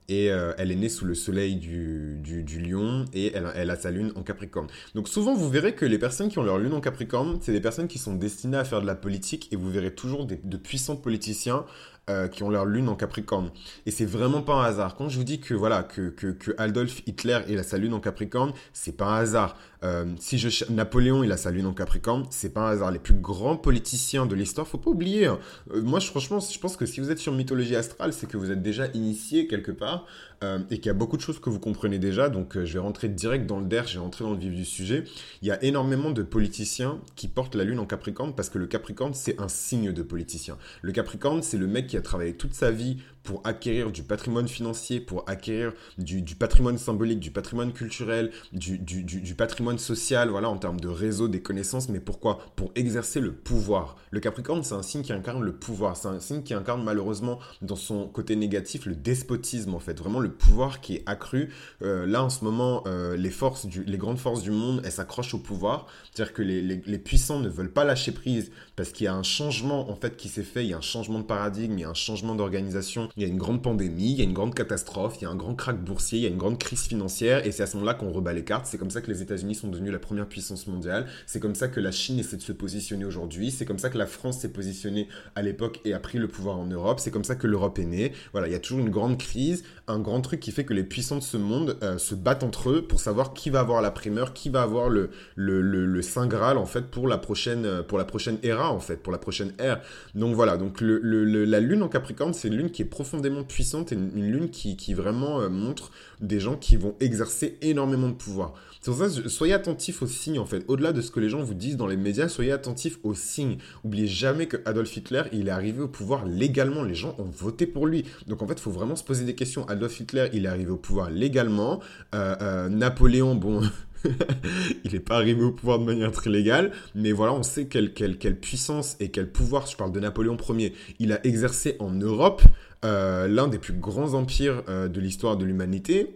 Et 0.09 0.27
elle 0.27 0.71
est 0.71 0.77
née 0.77 0.89
sous 0.89 1.05
le 1.05 1.15
soleil 1.15 1.57
du, 1.57 2.19
du, 2.23 2.61
lion 2.61 3.05
et 3.15 3.33
elle, 3.35 3.71
a 3.71 3.77
sa 3.77 3.91
lune 3.91 4.13
en 4.17 4.23
Capricorne. 4.23 4.67
Donc 4.95 5.09
souvent 5.09 5.35
vous 5.35 5.49
verrez 5.49 5.75
que 5.75 5.87
les 5.87 5.99
personnes 5.99 6.29
qui 6.29 6.39
ont 6.39 6.43
leur 6.43 6.59
lune 6.59 6.75
en 6.75 6.81
Capricorne, 6.81 7.39
c'est 7.41 7.53
des 7.53 7.61
personnes 7.61 7.89
qui 7.89 7.99
sont 7.99 8.15
destinées 8.15 8.59
à 8.59 8.65
faire 8.65 8.83
de 8.83 8.87
la 8.87 8.95
politique 8.95 9.51
et 9.53 9.57
vous 9.57 9.71
verrez 9.71 9.95
toujours 9.95 10.27
de 10.27 10.57
puissants 10.57 10.97
politiciens 10.97 11.65
euh, 12.09 12.29
qui 12.29 12.43
ont 12.45 12.51
leur 12.51 12.67
lune 12.67 12.89
en 12.89 12.95
Capricorne. 12.95 13.51
Et 13.85 13.91
c'est 13.91 14.05
vraiment 14.05 14.41
pas 14.41 14.55
un 14.55 14.63
hasard. 14.63 14.95
Quand 14.95 15.09
je 15.09 15.19
vous 15.19 15.25
dis 15.25 15.41
que 15.41 15.55
voilà 15.55 15.83
que, 15.83 16.11
que, 16.11 16.29
que 16.29 16.53
Adolf 16.57 17.03
Hitler 17.07 17.41
a 17.59 17.63
sa 17.63 17.79
lune 17.79 17.95
en 17.95 18.01
Capricorne, 18.01 18.53
c'est 18.73 18.97
pas 18.97 19.07
un 19.07 19.17
hasard. 19.17 19.57
Euh, 19.83 20.07
si 20.19 20.39
je 20.39 20.65
Napoléon 20.73 21.23
il 21.23 21.33
a 21.33 21.37
sa 21.37 21.51
lune 21.51 21.67
en 21.67 21.75
Capricorne, 21.75 22.27
c'est 22.31 22.53
pas 22.53 22.69
un 22.69 22.73
hasard. 22.73 22.91
Les 22.91 22.99
plus 22.99 23.15
grands 23.15 23.57
politiciens 23.57 24.27
de 24.27 24.35
l'histoire, 24.35 24.67
faut 24.67 24.79
pas 24.79 24.91
oublier. 24.91 25.27
Hein. 25.27 25.39
Euh, 25.73 25.83
moi, 25.83 26.01
franchement, 26.01 26.41
je 26.41 26.59
pense 26.59 26.77
que 26.77 26.87
si 26.87 27.01
vous 27.01 27.11
êtes 27.11 27.19
sur 27.19 27.33
mythologie 27.33 27.77
astrale, 27.77 28.13
c'est 28.13 28.27
que 28.27 28.37
vous 28.37 28.51
êtes 28.51 28.63
déjà 28.63 28.87
initié 28.95 29.47
quelque 29.47 29.73
part. 29.73 30.07
Euh, 30.45 30.59
et 30.71 30.77
qu'il 30.77 30.87
y 30.87 30.91
a 30.91 30.95
beaucoup 30.95 31.17
de 31.17 31.23
choses 31.23 31.41
que 31.41 31.49
vous 31.49 31.59
comprenez 31.59 31.99
déjà. 31.99 32.29
Donc, 32.29 32.63
je 32.63 32.73
vais 32.75 32.79
rentrer 32.79 33.09
direct 33.09 33.47
dans 33.47 33.59
le 33.59 33.65
der, 33.65 33.87
je 33.87 33.95
vais 33.95 34.01
rentrer 34.01 34.23
dans 34.23 34.33
le 34.33 34.39
vif 34.39 34.55
du 34.55 34.67
sujet. 34.67 35.05
Il 35.41 35.49
y 35.49 35.51
a 35.51 35.63
énormément 35.65 36.11
de 36.11 36.23
politiciens 36.23 37.01
qui 37.15 37.27
portent 37.27 37.55
la 37.55 37.65
lune 37.65 37.79
en 37.79 37.87
Capricorne 37.87 38.35
parce 38.35 38.51
que 38.51 38.59
le 38.59 38.67
Capricorne, 38.67 39.15
c'est 39.15 39.41
un 39.41 39.49
signe 39.49 39.93
de 39.93 40.03
politicien. 40.03 40.59
Le 40.83 40.93
Capricorne, 40.93 41.43
c'est 41.43 41.57
le 41.57 41.67
mec 41.67 41.87
qui 41.87 41.97
a 41.97 42.03
travaillé 42.03 42.35
toute 42.35 42.53
sa 42.53 42.71
vie 42.71 42.99
pour 43.27 43.41
acquérir 43.45 43.91
du 43.91 44.05
patrimoine 44.05 44.49
financier, 44.49 45.01
pour 45.01 45.25
acquérir 45.27 45.73
du, 45.99 46.23
patrimoine 46.37 46.79
symbolique, 46.79 47.19
du 47.19 47.33
patrimoine 47.33 47.73
culturel, 47.73 48.31
du, 48.53 48.79
du, 48.79 49.35
patrimoine 49.35 49.66
social, 49.79 50.29
voilà, 50.29 50.49
en 50.49 50.57
termes 50.57 50.81
de 50.81 50.89
réseau, 50.89 51.29
des 51.29 51.43
connaissances. 51.43 51.89
Mais 51.89 52.01
pourquoi? 52.01 52.39
Pour 52.57 52.71
exercer 52.75 53.21
le 53.21 53.33
pouvoir. 53.33 53.97
Le 54.11 54.21
Capricorne, 54.21 54.63
c'est 54.63 54.75
un 54.75 54.83
signe 54.83 55.03
qui 55.03 55.13
incarne 55.13 55.43
le 55.43 55.53
pouvoir. 55.53 55.97
C'est 55.97 56.09
un 56.09 56.21
signe 56.21 56.43
qui 56.43 56.55
incarne 56.55 56.83
malheureusement 56.83 57.39
dans 57.63 57.77
son 57.77 58.07
côté 58.09 58.37
négatif 58.37 58.87
le 58.87 58.95
despotisme, 58.95 59.75
en 59.75 59.81
fait. 59.81 59.99
Vraiment 59.99 60.21
le 60.21 60.31
pouvoir 60.31 60.81
qui 60.81 60.97
est 60.97 61.03
accru. 61.07 61.53
Euh, 61.83 62.07
là, 62.07 62.23
en 62.23 62.31
ce 62.31 62.45
moment, 62.45 62.83
euh, 62.87 63.17
les 63.17 63.31
forces, 63.31 63.67
du, 63.67 63.85
les 63.85 63.99
grandes 63.99 64.19
forces 64.19 64.43
du 64.43 64.51
monde, 64.51 64.81
elles 64.85 64.93
s'accrochent 64.93 65.35
au 65.35 65.39
pouvoir. 65.39 65.87
C'est-à-dire 66.13 66.33
que 66.33 66.43
les, 66.43 66.99
puissants 66.99 67.41
ne 67.41 67.49
veulent 67.49 67.73
pas 67.73 67.85
lâcher 67.85 68.13
prise 68.13 68.51
parce 68.75 68.91
qu'il 68.91 69.05
y 69.05 69.09
a 69.09 69.15
un 69.15 69.23
changement, 69.23 69.91
en 69.91 69.97
fait, 69.97 70.17
qui 70.17 70.29
s'est 70.29 70.43
fait. 70.43 70.65
Il 70.65 70.71
y 70.71 70.75
a 70.75 70.79
un 70.79 70.81
changement 70.83 71.19
de 71.19 71.25
paradigme, 71.25 71.79
il 71.79 71.81
y 71.81 71.85
a 71.85 71.91
un 71.91 71.95
changement 71.95 72.35
d'organisation 72.35 72.77
il 73.17 73.23
y 73.23 73.25
a 73.25 73.29
une 73.29 73.39
grande 73.39 73.63
pandémie, 73.63 74.13
il 74.13 74.19
y 74.19 74.21
a 74.21 74.25
une 74.25 74.33
grande 74.33 74.55
catastrophe, 74.55 75.17
il 75.21 75.25
y 75.25 75.27
a 75.27 75.31
un 75.31 75.37
grand 75.37 75.55
crack 75.55 75.83
boursier, 75.83 76.19
il 76.19 76.23
y 76.23 76.27
a 76.27 76.31
une 76.31 76.39
grande 76.39 76.59
crise 76.59 76.83
financière, 76.87 77.47
et 77.47 77.53
c'est 77.53 77.63
à 77.63 77.67
ce 77.67 77.77
moment-là 77.77 77.95
qu'on 77.95 78.11
rebat 78.11 78.33
les 78.33 78.45
cartes. 78.45 78.67
C'est 78.67 78.79
comme 78.79 78.91
ça 78.91 79.01
que 79.01 79.11
les 79.11 79.23
États-Unis 79.23 79.55
sont 79.57 79.69
devenus 79.69 79.93
la 79.93 79.99
première 79.99 80.29
puissance 80.29 80.67
mondiale. 80.67 81.07
C'est 81.27 81.41
comme 81.41 81.55
ça 81.55 81.69
que 81.69 81.81
la 81.81 81.91
Chine 81.91 82.19
essaie 82.19 82.37
de 82.37 82.43
se 82.43 82.53
positionner 82.53 83.05
aujourd'hui. 83.05 83.51
C'est 83.51 83.65
comme 83.65 83.79
ça 83.79 83.91
que 83.91 83.99
la 83.99 84.07
France 84.07 84.39
s'est 84.39 84.53
positionnée 84.53 85.09
à 85.35 85.43
l'époque 85.43 85.81
et 85.85 85.95
a 85.95 85.99
pris 85.99 86.19
le 86.19 86.29
pouvoir 86.29 86.59
en 86.59 86.67
Europe. 86.67 87.01
C'est 87.01 87.11
comme 87.11 87.25
ça 87.25 87.35
que 87.35 87.47
l'Europe 87.47 87.79
est 87.79 87.87
née. 87.87 88.13
Voilà, 88.33 88.47
il 88.47 88.53
y 88.53 88.57
a 88.57 88.61
toujours 88.61 88.81
une 88.81 88.91
grande 88.91 89.19
crise, 89.19 89.65
un 89.89 89.99
grand 89.99 90.21
truc 90.21 90.41
qui 90.41 90.53
fait 90.53 90.65
que 90.65 90.75
les 90.75 90.85
puissants 90.85 91.17
de 91.17 91.23
ce 91.23 91.37
monde 91.37 91.79
euh, 91.83 91.99
se 91.99 92.15
battent 92.15 92.45
entre 92.45 92.71
eux 92.71 92.83
pour 92.83 93.01
savoir 93.01 93.35
qui 93.35 93.51
va 93.51 93.61
avoir 93.61 93.83
la 93.83 93.91
primeur, 93.91 94.33
qui 94.33 94.51
va 94.51 94.63
avoir 94.63 94.89
le, 94.89 95.11
le, 95.35 95.61
le, 95.61 96.03
Saint 96.03 96.27
Graal 96.27 96.59
en 96.59 96.67
fait 96.67 96.83
pour 96.91 97.09
la 97.09 97.19
prochaine 97.19 97.65
euh, 97.65 97.83
pour 97.83 97.99
la 97.99 98.05
prochaine 98.05 98.39
ère 98.43 98.61
en 98.61 98.81
fait, 98.81 99.03
pour 99.03 99.13
la 99.13 99.19
prochaine 99.19 99.53
ère. 99.59 99.81
Donc 100.15 100.35
voilà, 100.35 100.57
donc 100.57 100.81
le, 100.81 100.99
la 101.45 101.61
lune 101.61 101.83
en 101.83 101.89
Capricorne, 101.89 102.35
c'est 102.35 102.49
une 102.49 102.57
lune 102.57 102.71
qui 102.71 102.83
est 102.83 102.85
profondément 102.85 103.07
profondément 103.07 103.45
puissante 103.45 103.93
et 103.93 103.95
une, 103.95 104.31
lune 104.31 104.51
qui, 104.51 104.77
qui 104.77 104.93
vraiment 104.93 105.41
euh, 105.41 105.49
montre 105.49 105.91
des 106.21 106.41
gens 106.41 106.57
qui 106.57 106.77
vont 106.77 106.95
exercer 107.01 107.59
énormément 107.63 108.09
de 108.09 108.15
pouvoir. 108.15 108.55
C'est 108.81 108.91
pour 108.91 109.01
ça, 109.01 109.29
soyez 109.29 109.53
attentifs 109.53 110.03
aux 110.03 110.07
signes 110.07 110.39
en 110.39 110.47
fait. 110.47 110.65
Au-delà 110.69 110.93
de 110.93 111.01
ce 111.01 111.11
que 111.11 111.19
les 111.19 111.29
gens 111.29 111.43
vous 111.43 111.55
disent 111.55 111.77
dans 111.77 111.87
les 111.87 111.97
médias, 111.97 112.29
soyez 112.29 112.53
attentifs 112.53 112.99
aux 113.03 113.15
signes. 113.15 113.59
Oubliez 113.85 114.07
jamais 114.07 114.47
que 114.47 114.59
Adolf 114.65 114.97
Hitler, 114.97 115.23
il 115.33 115.49
est 115.49 115.51
arrivé 115.51 115.81
au 115.81 115.89
pouvoir 115.89 116.25
légalement. 116.25 116.83
Les 116.83 116.95
gens 116.95 117.15
ont 117.19 117.25
voté 117.25 117.67
pour 117.67 117.87
lui. 117.87 118.05
Donc 118.27 118.43
en 118.43 118.47
fait, 118.47 118.55
il 118.55 118.61
faut 118.61 118.71
vraiment 118.71 118.97
se 118.97 119.05
poser 119.05 119.25
des 119.25 119.35
questions. 119.35 119.67
Adolf 119.67 119.99
Hitler, 119.99 120.29
il 120.33 120.45
est 120.45 120.49
arrivé 120.49 120.71
au 120.71 120.77
pouvoir 120.77 121.11
légalement. 121.11 121.81
Euh, 122.15 122.37
euh, 122.41 122.69
Napoléon, 122.69 123.35
bon, 123.35 123.61
il 124.85 124.93
n'est 124.93 125.01
pas 125.01 125.17
arrivé 125.17 125.43
au 125.43 125.53
pouvoir 125.53 125.79
de 125.79 125.85
manière 125.85 126.13
très 126.13 126.31
légale, 126.31 126.73
mais 126.95 127.13
voilà, 127.13 127.33
on 127.33 127.43
sait 127.43 127.67
quelle, 127.67 127.93
puissance 128.41 128.97
et 129.01 129.11
quel 129.11 129.31
pouvoir, 129.31 129.67
je 129.67 129.77
parle 129.77 129.93
de 129.93 130.01
Napoléon 130.01 130.37
Ier, 130.51 130.73
il 130.99 131.13
a 131.13 131.25
exercé 131.27 131.77
en 131.79 131.91
Europe, 131.91 132.43
euh, 132.85 133.27
l'un 133.29 133.49
des 133.49 133.59
plus 133.59 133.73
grands 133.73 134.15
empires 134.15 134.63
euh, 134.69 134.89
de 134.89 135.01
l'histoire 135.01 135.37
de 135.37 135.45
l'humanité 135.45 136.15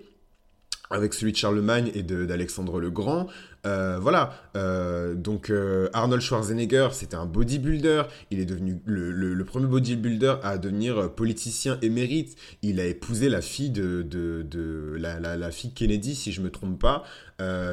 avec 0.90 1.14
celui 1.14 1.32
de 1.32 1.36
Charlemagne 1.36 1.90
et 1.94 2.02
d'Alexandre 2.02 2.80
le 2.80 2.90
Grand. 2.90 3.28
Euh, 3.66 3.98
voilà, 4.00 4.32
euh, 4.56 5.14
donc 5.14 5.50
euh, 5.50 5.88
Arnold 5.92 6.22
Schwarzenegger, 6.22 6.88
c'était 6.92 7.14
un 7.14 7.26
bodybuilder. 7.26 8.04
Il 8.30 8.40
est 8.40 8.46
devenu 8.46 8.80
le, 8.86 9.10
le, 9.12 9.44
premier 9.44 9.66
bodybuilder 9.66 10.36
à 10.42 10.58
devenir 10.58 11.12
politicien 11.12 11.78
émérite. 11.82 12.36
Il 12.62 12.80
a 12.80 12.86
épousé 12.86 13.28
la 13.28 13.42
fille 13.42 13.70
de, 13.70 14.02
de, 14.02 14.42
de 14.42 14.96
la, 14.98 15.20
la, 15.20 15.50
fille 15.50 15.72
Kennedy, 15.72 16.14
si 16.14 16.32
je 16.32 16.40
me 16.40 16.50
trompe 16.50 16.80
pas. 16.80 17.04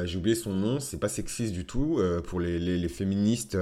J'ai 0.04 0.16
oublié 0.16 0.34
son 0.34 0.52
nom, 0.52 0.80
c'est 0.80 0.98
pas 0.98 1.08
sexiste 1.08 1.52
du 1.52 1.66
tout 1.66 2.00
pour 2.26 2.40
les, 2.40 2.58
les, 2.58 2.78
les 2.78 2.88
féministes. 2.88 3.56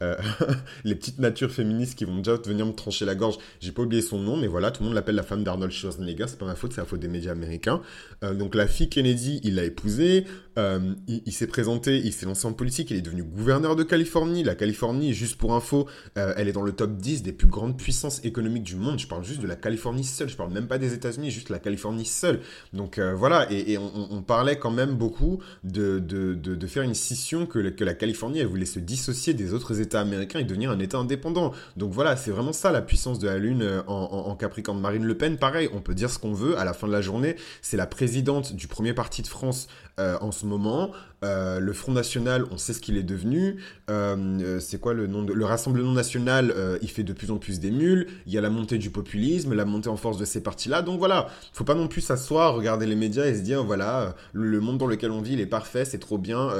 les 0.84 0.94
petites 0.94 1.18
natures 1.18 1.50
féministes 1.50 1.96
qui 1.96 2.04
vont 2.04 2.18
déjà 2.18 2.36
venir 2.36 2.66
me 2.66 2.72
trancher 2.72 3.04
la 3.04 3.14
gorge. 3.14 3.38
J'ai 3.60 3.72
pas 3.72 3.82
oublié 3.82 4.02
son 4.02 4.18
nom, 4.18 4.36
mais 4.36 4.46
voilà, 4.46 4.70
tout 4.70 4.82
le 4.82 4.86
monde 4.86 4.94
l'appelle 4.94 5.14
la 5.14 5.22
femme 5.22 5.44
d'Arnold 5.44 5.72
Schwarzenegger. 5.72 6.26
C'est 6.28 6.38
pas 6.38 6.46
ma 6.46 6.54
faute, 6.54 6.72
c'est 6.72 6.80
la 6.80 6.86
faute 6.86 7.00
des 7.00 7.08
médias 7.08 7.32
américains. 7.32 7.80
donc 8.22 8.54
la 8.54 8.66
fille 8.66 8.88
Kennedy, 8.88 9.40
il 9.44 9.56
l'a 9.56 9.64
épousée. 9.64 10.24
il, 10.56 11.22
il 11.26 11.32
s'est 11.32 11.46
présenté, 11.46 11.98
il 11.98 12.12
s'est 12.12 12.26
lancé 12.26 12.46
en 12.46 12.52
politique, 12.52 12.90
il 12.90 12.96
est 12.96 13.02
devenu 13.02 13.22
gouverneur 13.22 13.76
de 13.76 13.82
Californie. 13.82 14.42
La 14.42 14.54
Californie, 14.54 15.14
juste 15.14 15.36
pour 15.36 15.54
info, 15.54 15.86
euh, 16.18 16.34
elle 16.36 16.48
est 16.48 16.52
dans 16.52 16.62
le 16.62 16.72
top 16.72 16.96
10 16.96 17.22
des 17.22 17.32
plus 17.32 17.46
grandes 17.46 17.76
puissances 17.76 18.24
économiques 18.24 18.64
du 18.64 18.76
monde. 18.76 18.98
Je 18.98 19.06
parle 19.06 19.24
juste 19.24 19.40
de 19.40 19.46
la 19.46 19.56
Californie 19.56 20.04
seule, 20.04 20.28
je 20.28 20.36
parle 20.36 20.52
même 20.52 20.66
pas 20.66 20.78
des 20.78 20.94
États-Unis, 20.94 21.30
juste 21.30 21.50
la 21.50 21.58
Californie 21.58 22.04
seule. 22.04 22.40
Donc 22.72 22.98
euh, 22.98 23.14
voilà, 23.14 23.50
et, 23.50 23.78
on, 23.78 24.22
parlait 24.22 24.58
quand 24.58 24.70
même 24.70 24.94
beaucoup 24.94 25.42
de, 25.64 25.98
de, 25.98 26.66
faire 26.66 26.82
une 26.82 26.94
scission 26.94 27.46
que, 27.46 27.58
que 27.70 27.84
la 27.84 27.94
Californie, 27.94 28.40
elle 28.40 28.46
voulait 28.46 28.64
se 28.64 28.78
dissocier 28.78 29.34
des 29.34 29.54
autres 29.54 29.80
États 29.80 29.89
américains 29.98 30.38
et 30.38 30.44
devenir 30.44 30.70
un 30.70 30.78
État 30.78 30.98
indépendant. 30.98 31.52
Donc 31.76 31.92
voilà, 31.92 32.16
c'est 32.16 32.30
vraiment 32.30 32.52
ça 32.52 32.70
la 32.70 32.82
puissance 32.82 33.18
de 33.18 33.26
la 33.26 33.38
Lune 33.38 33.62
euh, 33.62 33.82
en, 33.86 34.36
Capricorne. 34.36 34.80
Marine 34.80 35.04
Le 35.04 35.16
Pen, 35.16 35.36
pareil, 35.36 35.68
on 35.72 35.80
peut 35.80 35.94
dire 35.94 36.10
ce 36.10 36.18
qu'on 36.18 36.32
veut, 36.32 36.58
à 36.58 36.64
la 36.64 36.72
fin 36.72 36.86
de 36.86 36.92
la 36.92 37.00
journée, 37.00 37.36
c'est 37.62 37.76
la 37.76 37.86
présidente 37.86 38.54
du 38.54 38.68
premier 38.68 38.94
parti 38.94 39.22
de 39.22 39.28
France 39.28 39.68
en 39.98 40.32
ce 40.32 40.46
moment. 40.46 40.92
Euh, 41.22 41.60
le 41.60 41.72
Front 41.72 41.92
National, 41.92 42.46
on 42.50 42.56
sait 42.56 42.72
ce 42.72 42.80
qu'il 42.80 42.96
est 42.96 43.02
devenu. 43.02 43.62
Euh, 43.90 44.16
euh, 44.40 44.60
c'est 44.60 44.80
quoi 44.80 44.94
le 44.94 45.06
nom 45.06 45.22
de... 45.22 45.32
Le 45.32 45.44
Rassemblement 45.44 45.92
National, 45.92 46.54
il 46.82 46.90
fait 46.90 47.02
de 47.02 47.12
plus 47.12 47.30
en 47.30 47.38
plus 47.38 47.60
des 47.60 47.70
mules. 47.70 48.06
Il 48.26 48.32
y 48.32 48.38
a 48.38 48.40
la 48.40 48.50
montée 48.50 48.78
du 48.78 48.90
populisme, 48.90 49.54
la 49.54 49.64
montée 49.64 49.88
en 49.88 49.96
force 49.96 50.18
de 50.18 50.24
ces 50.24 50.42
partis-là. 50.42 50.82
Donc 50.82 50.98
voilà, 50.98 51.28
faut 51.52 51.64
pas 51.64 51.74
non 51.74 51.88
plus 51.88 52.00
s'asseoir, 52.00 52.54
regarder 52.54 52.86
les 52.86 52.96
médias 52.96 53.26
et 53.26 53.34
se 53.34 53.40
dire, 53.40 53.64
voilà, 53.64 54.14
le 54.32 54.60
monde 54.60 54.78
dans 54.78 54.86
lequel 54.86 55.10
on 55.10 55.20
vit, 55.20 55.34
il 55.34 55.40
est 55.40 55.46
parfait, 55.46 55.84
c'est 55.84 55.98
trop 55.98 56.18
bien, 56.18 56.50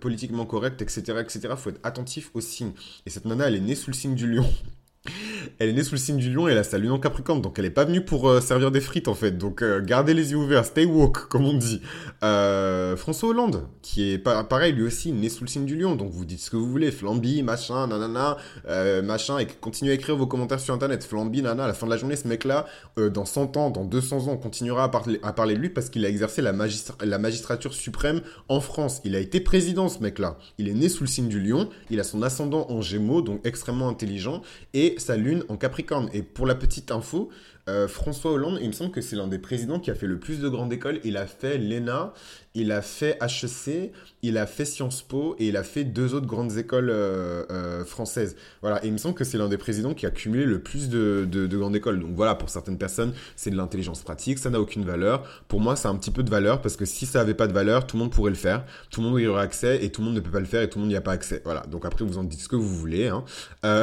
politiquement 0.00 0.46
correct, 0.46 0.80
etc., 0.82 1.18
etc. 1.20 1.54
Faut 1.56 1.70
être 1.70 1.80
attentif 1.82 2.30
signes. 2.40 2.72
Et 3.04 3.10
cette 3.10 3.24
nana, 3.24 3.48
elle 3.48 3.56
est 3.56 3.60
née 3.60 3.74
sous 3.74 3.90
le 3.90 3.96
signe 3.96 4.14
du 4.14 4.26
lion. 4.26 4.48
Elle 5.58 5.70
est 5.70 5.72
née 5.72 5.84
sous 5.84 5.94
le 5.94 6.00
signe 6.00 6.16
du 6.16 6.32
lion 6.32 6.48
et 6.48 6.52
elle 6.52 6.58
a 6.58 6.64
sa 6.64 6.78
lune 6.78 6.90
en 6.90 6.98
Capricorne, 6.98 7.40
donc 7.40 7.58
elle 7.58 7.64
est 7.64 7.70
pas 7.70 7.84
venue 7.84 8.04
pour 8.04 8.28
euh, 8.28 8.40
servir 8.40 8.70
des 8.70 8.80
frites 8.80 9.08
en 9.08 9.14
fait. 9.14 9.32
Donc 9.32 9.62
euh, 9.62 9.80
gardez 9.80 10.14
les 10.14 10.32
yeux 10.32 10.36
ouverts, 10.36 10.64
stay 10.64 10.84
woke 10.84 11.26
comme 11.28 11.46
on 11.46 11.54
dit. 11.54 11.80
Euh, 12.22 12.96
François 12.96 13.30
Hollande, 13.30 13.66
qui 13.82 14.12
est 14.12 14.18
pareil, 14.18 14.72
lui 14.72 14.82
aussi 14.82 15.12
né 15.12 15.28
sous 15.28 15.44
le 15.44 15.48
signe 15.48 15.64
du 15.64 15.76
lion, 15.76 15.94
donc 15.96 16.10
vous 16.10 16.24
dites 16.24 16.40
ce 16.40 16.50
que 16.50 16.56
vous 16.56 16.70
voulez, 16.70 16.90
Flamby, 16.90 17.42
machin, 17.42 17.86
nanana, 17.86 18.36
machin, 19.02 19.38
et 19.38 19.46
continuez 19.46 19.92
à 19.92 19.94
écrire 19.94 20.16
vos 20.16 20.26
commentaires 20.26 20.60
sur 20.60 20.74
internet. 20.74 21.04
Flamby, 21.04 21.42
nana, 21.42 21.64
à 21.64 21.68
la 21.68 21.74
fin 21.74 21.86
de 21.86 21.90
la 21.90 21.96
journée, 21.96 22.16
ce 22.16 22.28
mec-là, 22.28 22.66
dans 22.96 23.24
100 23.24 23.56
ans, 23.56 23.70
dans 23.70 23.84
200 23.84 24.28
ans, 24.28 24.32
on 24.32 24.36
continuera 24.36 24.84
à 24.84 24.88
parler, 24.88 25.20
à 25.22 25.32
parler 25.32 25.54
de 25.54 25.60
lui 25.60 25.70
parce 25.70 25.90
qu'il 25.90 26.04
a 26.04 26.08
exercé 26.08 26.42
la, 26.42 26.52
la 27.04 27.18
magistrature 27.18 27.74
suprême 27.74 28.20
en 28.48 28.60
France. 28.60 29.00
Il 29.04 29.14
a 29.14 29.20
été 29.20 29.40
président, 29.40 29.88
ce 29.88 30.00
mec-là. 30.00 30.38
Il 30.58 30.68
est 30.68 30.74
né 30.74 30.88
sous 30.88 31.04
le 31.04 31.08
signe 31.08 31.28
du 31.28 31.40
lion, 31.40 31.68
il 31.90 32.00
a 32.00 32.04
son 32.04 32.22
ascendant 32.22 32.66
en 32.70 32.80
gémeaux, 32.80 33.22
donc 33.22 33.40
extrêmement 33.44 33.88
intelligent, 33.88 34.42
et 34.74 34.95
sa 34.98 35.16
lune 35.16 35.44
en 35.48 35.56
Capricorne. 35.56 36.08
Et 36.12 36.22
pour 36.22 36.46
la 36.46 36.54
petite 36.54 36.90
info, 36.90 37.30
euh, 37.68 37.88
François 37.88 38.30
Hollande, 38.30 38.58
il 38.62 38.68
me 38.68 38.72
semble 38.72 38.92
que 38.92 39.00
c'est 39.00 39.16
l'un 39.16 39.26
des 39.26 39.38
présidents 39.40 39.80
qui 39.80 39.90
a 39.90 39.94
fait 39.94 40.06
le 40.06 40.20
plus 40.20 40.38
de 40.38 40.48
grandes 40.48 40.72
écoles. 40.72 41.00
Il 41.02 41.16
a 41.16 41.26
fait 41.26 41.58
l'ENA, 41.58 42.12
il 42.54 42.70
a 42.70 42.80
fait 42.80 43.18
HEC, 43.20 43.92
il 44.22 44.38
a 44.38 44.46
fait 44.46 44.64
Sciences 44.64 45.02
Po 45.02 45.34
et 45.40 45.48
il 45.48 45.56
a 45.56 45.64
fait 45.64 45.82
deux 45.82 46.14
autres 46.14 46.26
grandes 46.26 46.56
écoles 46.58 46.90
euh, 46.90 47.44
euh, 47.50 47.84
françaises. 47.84 48.36
Voilà, 48.62 48.80
il 48.84 48.92
me 48.92 48.98
semble 48.98 49.16
que 49.16 49.24
c'est 49.24 49.36
l'un 49.36 49.48
des 49.48 49.58
présidents 49.58 49.94
qui 49.94 50.06
a 50.06 50.12
cumulé 50.12 50.44
le 50.44 50.60
plus 50.60 50.88
de, 50.88 51.26
de, 51.28 51.56
grandes 51.56 51.74
écoles. 51.74 51.98
Donc 51.98 52.14
voilà, 52.14 52.36
pour 52.36 52.50
certaines 52.50 52.78
personnes, 52.78 53.12
c'est 53.34 53.50
de 53.50 53.56
l'intelligence 53.56 54.02
pratique, 54.02 54.38
ça 54.38 54.48
n'a 54.48 54.60
aucune 54.60 54.84
valeur. 54.84 55.44
Pour 55.48 55.60
moi, 55.60 55.74
ça 55.74 55.88
a 55.88 55.92
un 55.92 55.96
petit 55.96 56.12
peu 56.12 56.22
de 56.22 56.30
valeur 56.30 56.62
parce 56.62 56.76
que 56.76 56.84
si 56.84 57.04
ça 57.04 57.18
n'avait 57.18 57.34
pas 57.34 57.48
de 57.48 57.52
valeur, 57.52 57.86
tout 57.86 57.96
le 57.96 58.04
monde 58.04 58.12
pourrait 58.12 58.30
le 58.30 58.36
faire, 58.36 58.64
tout 58.90 59.02
le 59.02 59.08
monde 59.08 59.20
y 59.20 59.26
aurait 59.26 59.42
accès 59.42 59.84
et 59.84 59.90
tout 59.90 60.02
le 60.02 60.06
monde 60.06 60.14
ne 60.14 60.20
peut 60.20 60.30
pas 60.30 60.40
le 60.40 60.46
faire 60.46 60.62
et 60.62 60.70
tout 60.70 60.78
le 60.78 60.84
monde 60.84 60.90
n'y 60.90 60.96
a 60.96 61.00
pas 61.00 61.12
accès. 61.12 61.42
Voilà, 61.44 61.62
donc 61.62 61.84
après, 61.84 62.04
vous 62.04 62.16
en 62.16 62.24
dites 62.24 62.40
ce 62.40 62.48
que 62.48 62.56
vous 62.56 62.76
voulez. 62.76 63.08
Hein. 63.08 63.24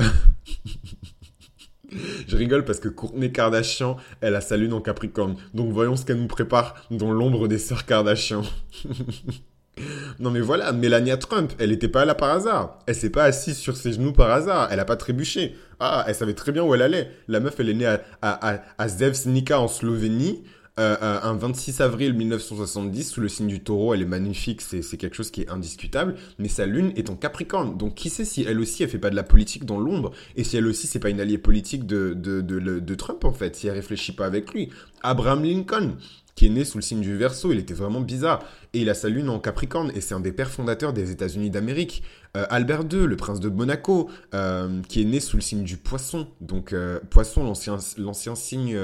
Je 2.27 2.35
rigole 2.35 2.65
parce 2.65 2.79
que 2.79 2.89
Courtney 2.89 3.31
Kardashian, 3.31 3.97
elle 4.21 4.35
a 4.35 4.41
sa 4.41 4.57
lune 4.57 4.73
en 4.73 4.81
Capricorne. 4.81 5.35
Donc 5.53 5.71
voyons 5.71 5.95
ce 5.95 6.05
qu'elle 6.05 6.19
nous 6.19 6.27
prépare 6.27 6.75
dans 6.91 7.11
l'ombre 7.11 7.47
des 7.47 7.57
sœurs 7.57 7.85
Kardashian. 7.85 8.43
non 10.19 10.31
mais 10.31 10.41
voilà, 10.41 10.71
Melania 10.71 11.17
Trump, 11.17 11.51
elle 11.59 11.69
n'était 11.69 11.87
pas 11.87 12.05
là 12.05 12.15
par 12.15 12.31
hasard. 12.31 12.79
Elle 12.85 12.95
s'est 12.95 13.09
pas 13.09 13.23
assise 13.23 13.57
sur 13.57 13.77
ses 13.77 13.93
genoux 13.93 14.13
par 14.13 14.31
hasard. 14.31 14.69
Elle 14.71 14.79
a 14.79 14.85
pas 14.85 14.97
trébuché. 14.97 15.55
Ah, 15.79 16.05
elle 16.07 16.15
savait 16.15 16.33
très 16.33 16.51
bien 16.51 16.63
où 16.63 16.73
elle 16.73 16.81
allait. 16.81 17.11
La 17.27 17.39
meuf, 17.39 17.59
elle 17.59 17.69
est 17.69 17.73
née 17.73 17.85
à, 17.85 18.01
à, 18.21 18.61
à 18.77 18.87
Zevsnika 18.87 19.59
en 19.59 19.67
Slovénie. 19.67 20.43
Euh, 20.79 20.97
euh, 21.03 21.19
un 21.21 21.35
26 21.35 21.81
avril 21.81 22.15
1970 22.15 23.03
sous 23.03 23.21
le 23.21 23.29
signe 23.29 23.45
du 23.45 23.59
taureau. 23.59 23.93
Elle 23.93 24.01
est 24.01 24.05
magnifique, 24.05 24.61
c'est 24.61 24.97
quelque 24.97 25.15
chose 25.15 25.29
qui 25.29 25.41
est 25.41 25.49
indiscutable. 25.49 26.15
Mais 26.39 26.47
sa 26.47 26.65
lune 26.65 26.91
est 26.95 27.11
en 27.11 27.15
Capricorne. 27.15 27.77
Donc 27.77 27.93
qui 27.93 28.09
sait 28.09 28.25
si 28.25 28.41
elle 28.41 28.59
aussi, 28.59 28.81
elle 28.81 28.89
fait 28.89 28.97
pas 28.97 29.11
de 29.11 29.15
la 29.15 29.21
politique 29.21 29.65
dans 29.65 29.79
l'ombre 29.79 30.11
et 30.35 30.43
si 30.43 30.57
elle 30.57 30.65
aussi, 30.65 30.87
c'est 30.87 30.99
pas 30.99 31.09
une 31.09 31.19
alliée 31.19 31.37
politique 31.37 31.85
de, 31.85 32.13
de, 32.15 32.41
de, 32.41 32.95
Trump 32.95 33.23
en 33.23 33.33
fait, 33.33 33.55
si 33.55 33.67
elle 33.67 33.75
réfléchit 33.75 34.13
pas 34.13 34.25
avec 34.25 34.51
lui. 34.51 34.69
Abraham 35.03 35.43
Lincoln, 35.43 35.95
qui 36.33 36.47
est 36.47 36.49
né 36.49 36.65
sous 36.65 36.79
le 36.79 36.81
signe 36.81 37.01
du 37.01 37.15
Verseau, 37.17 37.51
il 37.51 37.59
était 37.59 37.75
vraiment 37.75 38.01
bizarre. 38.01 38.43
Et 38.73 38.81
il 38.81 38.89
a 38.89 38.95
sa 38.95 39.09
lune 39.09 39.29
en 39.29 39.39
Capricorne, 39.39 39.91
et 39.93 40.01
c'est 40.01 40.15
un 40.15 40.19
des 40.19 40.31
pères 40.31 40.49
fondateurs 40.49 40.93
des 40.93 41.11
États-Unis 41.11 41.51
d'Amérique. 41.51 42.01
Euh, 42.35 42.47
Albert 42.49 42.85
II, 42.91 43.05
le 43.05 43.15
prince 43.15 43.39
de 43.39 43.49
Monaco, 43.49 44.09
qui 44.87 45.01
est 45.01 45.05
né 45.05 45.19
sous 45.19 45.37
le 45.37 45.43
signe 45.43 45.63
du 45.63 45.77
Poisson. 45.77 46.27
Donc 46.41 46.73
Poisson, 47.11 47.43
l'ancien 47.97 48.35
signe 48.35 48.75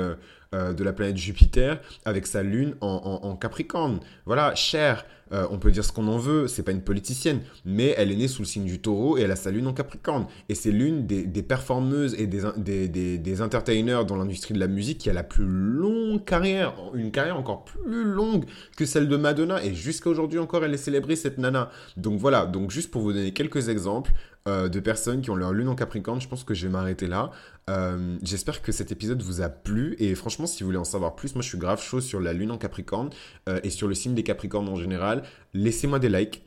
euh, 0.56 0.74
de 0.74 0.84
la 0.84 0.94
planète 0.94 1.18
Jupiter 1.18 1.80
avec 2.06 2.26
sa 2.26 2.42
lune 2.42 2.74
en, 2.82 3.36
Capricorne. 3.36 4.00
Voilà, 4.26 4.56
Cher, 4.56 5.06
euh, 5.32 5.46
on 5.52 5.60
peut 5.60 5.70
dire 5.70 5.86
ce 5.86 5.92
qu'on 5.92 6.08
en 6.08 6.18
veut, 6.18 6.48
c'est 6.48 6.64
pas 6.64 6.72
une 6.72 6.82
politicienne, 6.82 7.42
mais 7.66 7.94
elle 7.98 8.12
est 8.12 8.16
née 8.16 8.28
sous 8.28 8.42
le 8.42 8.48
signe 8.48 8.66
du 8.66 8.80
taureau 8.80 9.18
et 9.18 9.22
elle 9.22 9.32
a 9.32 9.36
sa 9.36 9.52
lune 9.52 9.68
en 9.68 9.74
Capricorne. 9.74 10.26
Et 10.50 10.56
c'est 10.56 10.72
l'une 10.72 11.06
des, 11.06 11.44
performeuses 11.44 12.16
et 12.20 12.26
des, 12.26 12.42
des, 12.58 13.18
des, 13.20 13.42
entertainers 13.44 14.06
dans 14.06 14.16
l'industrie 14.16 14.56
de 14.56 14.60
la 14.60 14.68
musique 14.68 14.98
qui 14.98 15.10
a 15.12 15.14
la 15.14 15.22
plus 15.22 15.46
longue 15.46 16.26
carrière, 16.26 16.74
une 16.96 17.12
carrière 17.12 17.38
encore 17.38 17.64
plus 17.66 18.04
longue 18.04 18.46
que 18.76 18.86
celle 18.86 19.08
de 19.08 19.18
Madonna. 19.18 19.64
Et 19.64 19.76
jusqu'à 19.76 20.10
aujourd'hui 20.10 20.40
encore, 20.40 20.66
elle 20.66 20.74
est 20.74 20.78
célébrée, 20.78 21.16
cette 21.16 21.38
nana. 21.38 21.70
Donc 21.96 22.20
voilà, 22.20 22.48
donc 22.48 22.72
juste 22.72 22.90
pour 22.90 23.04
vous 23.04 23.14
donner 23.14 23.34
quelques 23.34 23.70
exemples, 23.70 24.12
euh, 24.50 24.68
de 24.68 24.80
personnes 24.80 25.22
qui 25.22 25.30
ont 25.30 25.36
leur 25.36 25.54
lune 25.54 25.68
en 25.68 25.76
Capricorne. 25.76 26.20
Je 26.20 26.28
pense 26.28 26.44
que 26.44 26.56
je 26.56 26.66
vais 26.66 26.72
m'arrêter 26.72 27.06
là. 27.06 27.30
Euh, 27.70 28.18
j'espère 28.24 28.64
que 28.64 28.72
cet 28.72 28.92
épisode 28.92 29.22
vous 29.22 29.42
a 29.42 29.50
plu. 29.50 29.96
Et 30.00 30.16
franchement, 30.16 30.48
si 30.48 30.64
vous 30.64 30.70
voulez 30.70 30.80
en 30.80 30.84
savoir 30.84 31.16
plus, 31.16 31.36
moi 31.36 31.44
je 31.44 31.50
suis 31.50 31.58
grave 31.58 31.82
chaud 31.82 32.02
sur 32.02 32.20
la 32.20 32.34
lune 32.34 32.50
en 32.50 32.58
Capricorne 32.58 33.12
euh, 33.48 33.60
et 33.64 33.70
sur 33.70 33.88
le 33.88 33.94
signe 33.94 34.16
des 34.16 34.24
Capricornes 34.24 34.68
en 34.68 34.76
général. 34.76 35.22
Laissez-moi 35.54 36.00
des 36.00 36.10
likes. 36.10 36.44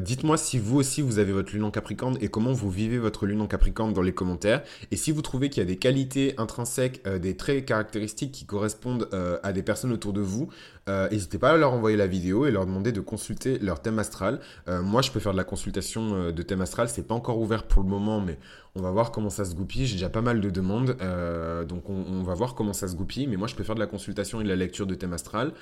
Dites-moi 0.00 0.36
si 0.36 0.56
vous 0.56 0.76
aussi 0.76 1.02
vous 1.02 1.18
avez 1.18 1.32
votre 1.32 1.52
lune 1.52 1.64
en 1.64 1.72
Capricorne 1.72 2.16
et 2.20 2.28
comment 2.28 2.52
vous 2.52 2.70
vivez 2.70 2.96
votre 2.96 3.26
lune 3.26 3.40
en 3.40 3.48
Capricorne 3.48 3.92
dans 3.92 4.02
les 4.02 4.12
commentaires. 4.12 4.62
Et 4.92 4.96
si 4.96 5.10
vous 5.10 5.20
trouvez 5.20 5.50
qu'il 5.50 5.60
y 5.60 5.66
a 5.66 5.66
des 5.66 5.78
qualités 5.78 6.34
intrinsèques, 6.38 7.04
des 7.08 7.36
traits 7.36 7.66
caractéristiques 7.66 8.30
qui 8.30 8.46
correspondent 8.46 9.08
à 9.42 9.52
des 9.52 9.64
personnes 9.64 9.90
autour 9.90 10.12
de 10.12 10.20
vous, 10.20 10.48
n'hésitez 11.10 11.38
pas 11.38 11.50
à 11.50 11.56
leur 11.56 11.72
envoyer 11.72 11.96
la 11.96 12.06
vidéo 12.06 12.46
et 12.46 12.50
leur 12.50 12.66
demander 12.66 12.92
de 12.92 13.00
consulter 13.00 13.58
leur 13.58 13.80
thème 13.80 13.98
astral. 13.98 14.40
moi, 14.66 15.02
je 15.02 15.10
peux 15.10 15.20
faire 15.20 15.32
de 15.32 15.36
la 15.36 15.44
consultation 15.44 16.30
de 16.30 16.42
thème 16.42 16.60
astral. 16.60 16.88
C'est 16.88 17.06
pas 17.06 17.14
encore 17.14 17.38
ouvert 17.38 17.64
pour 17.64 17.82
le 17.82 17.88
moment, 17.88 18.20
mais 18.20 18.38
on 18.74 18.80
va 18.80 18.90
voir 18.90 19.10
comment 19.10 19.30
ça 19.30 19.44
se 19.44 19.54
goupille. 19.54 19.86
J'ai 19.86 19.94
déjà 19.94 20.08
pas 20.08 20.22
mal 20.22 20.40
de 20.40 20.50
demandes, 20.50 20.96
donc 21.68 21.88
on, 21.88 22.22
va 22.22 22.34
voir 22.34 22.54
comment 22.54 22.72
ça 22.72 22.88
se 22.88 22.96
goupille. 22.96 23.26
Mais 23.26 23.36
moi, 23.36 23.48
je 23.48 23.54
peux 23.54 23.64
faire 23.64 23.74
de 23.74 23.80
la 23.80 23.86
consultation 23.86 24.40
et 24.40 24.44
de 24.44 24.48
la 24.48 24.56
lecture 24.56 24.86
de 24.86 24.94
thème 24.94 25.12
astral. 25.12 25.52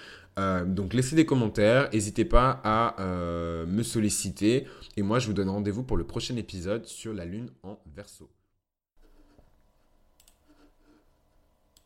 donc 0.66 0.94
laissez 0.94 1.16
des 1.16 1.26
commentaires. 1.26 1.88
N'hésitez 1.92 2.24
pas 2.24 2.60
à 2.64 2.96
me 3.00 3.82
solliciter. 3.82 4.66
Et 4.96 5.02
moi, 5.02 5.18
je 5.18 5.26
vous 5.26 5.34
donne 5.34 5.48
rendez-vous 5.48 5.82
pour 5.82 5.96
le 5.96 6.04
prochain 6.04 6.36
épisode 6.36 6.86
sur 6.86 7.12
la 7.12 7.24
Lune 7.24 7.50
en 7.62 7.78
verso. 7.94 8.28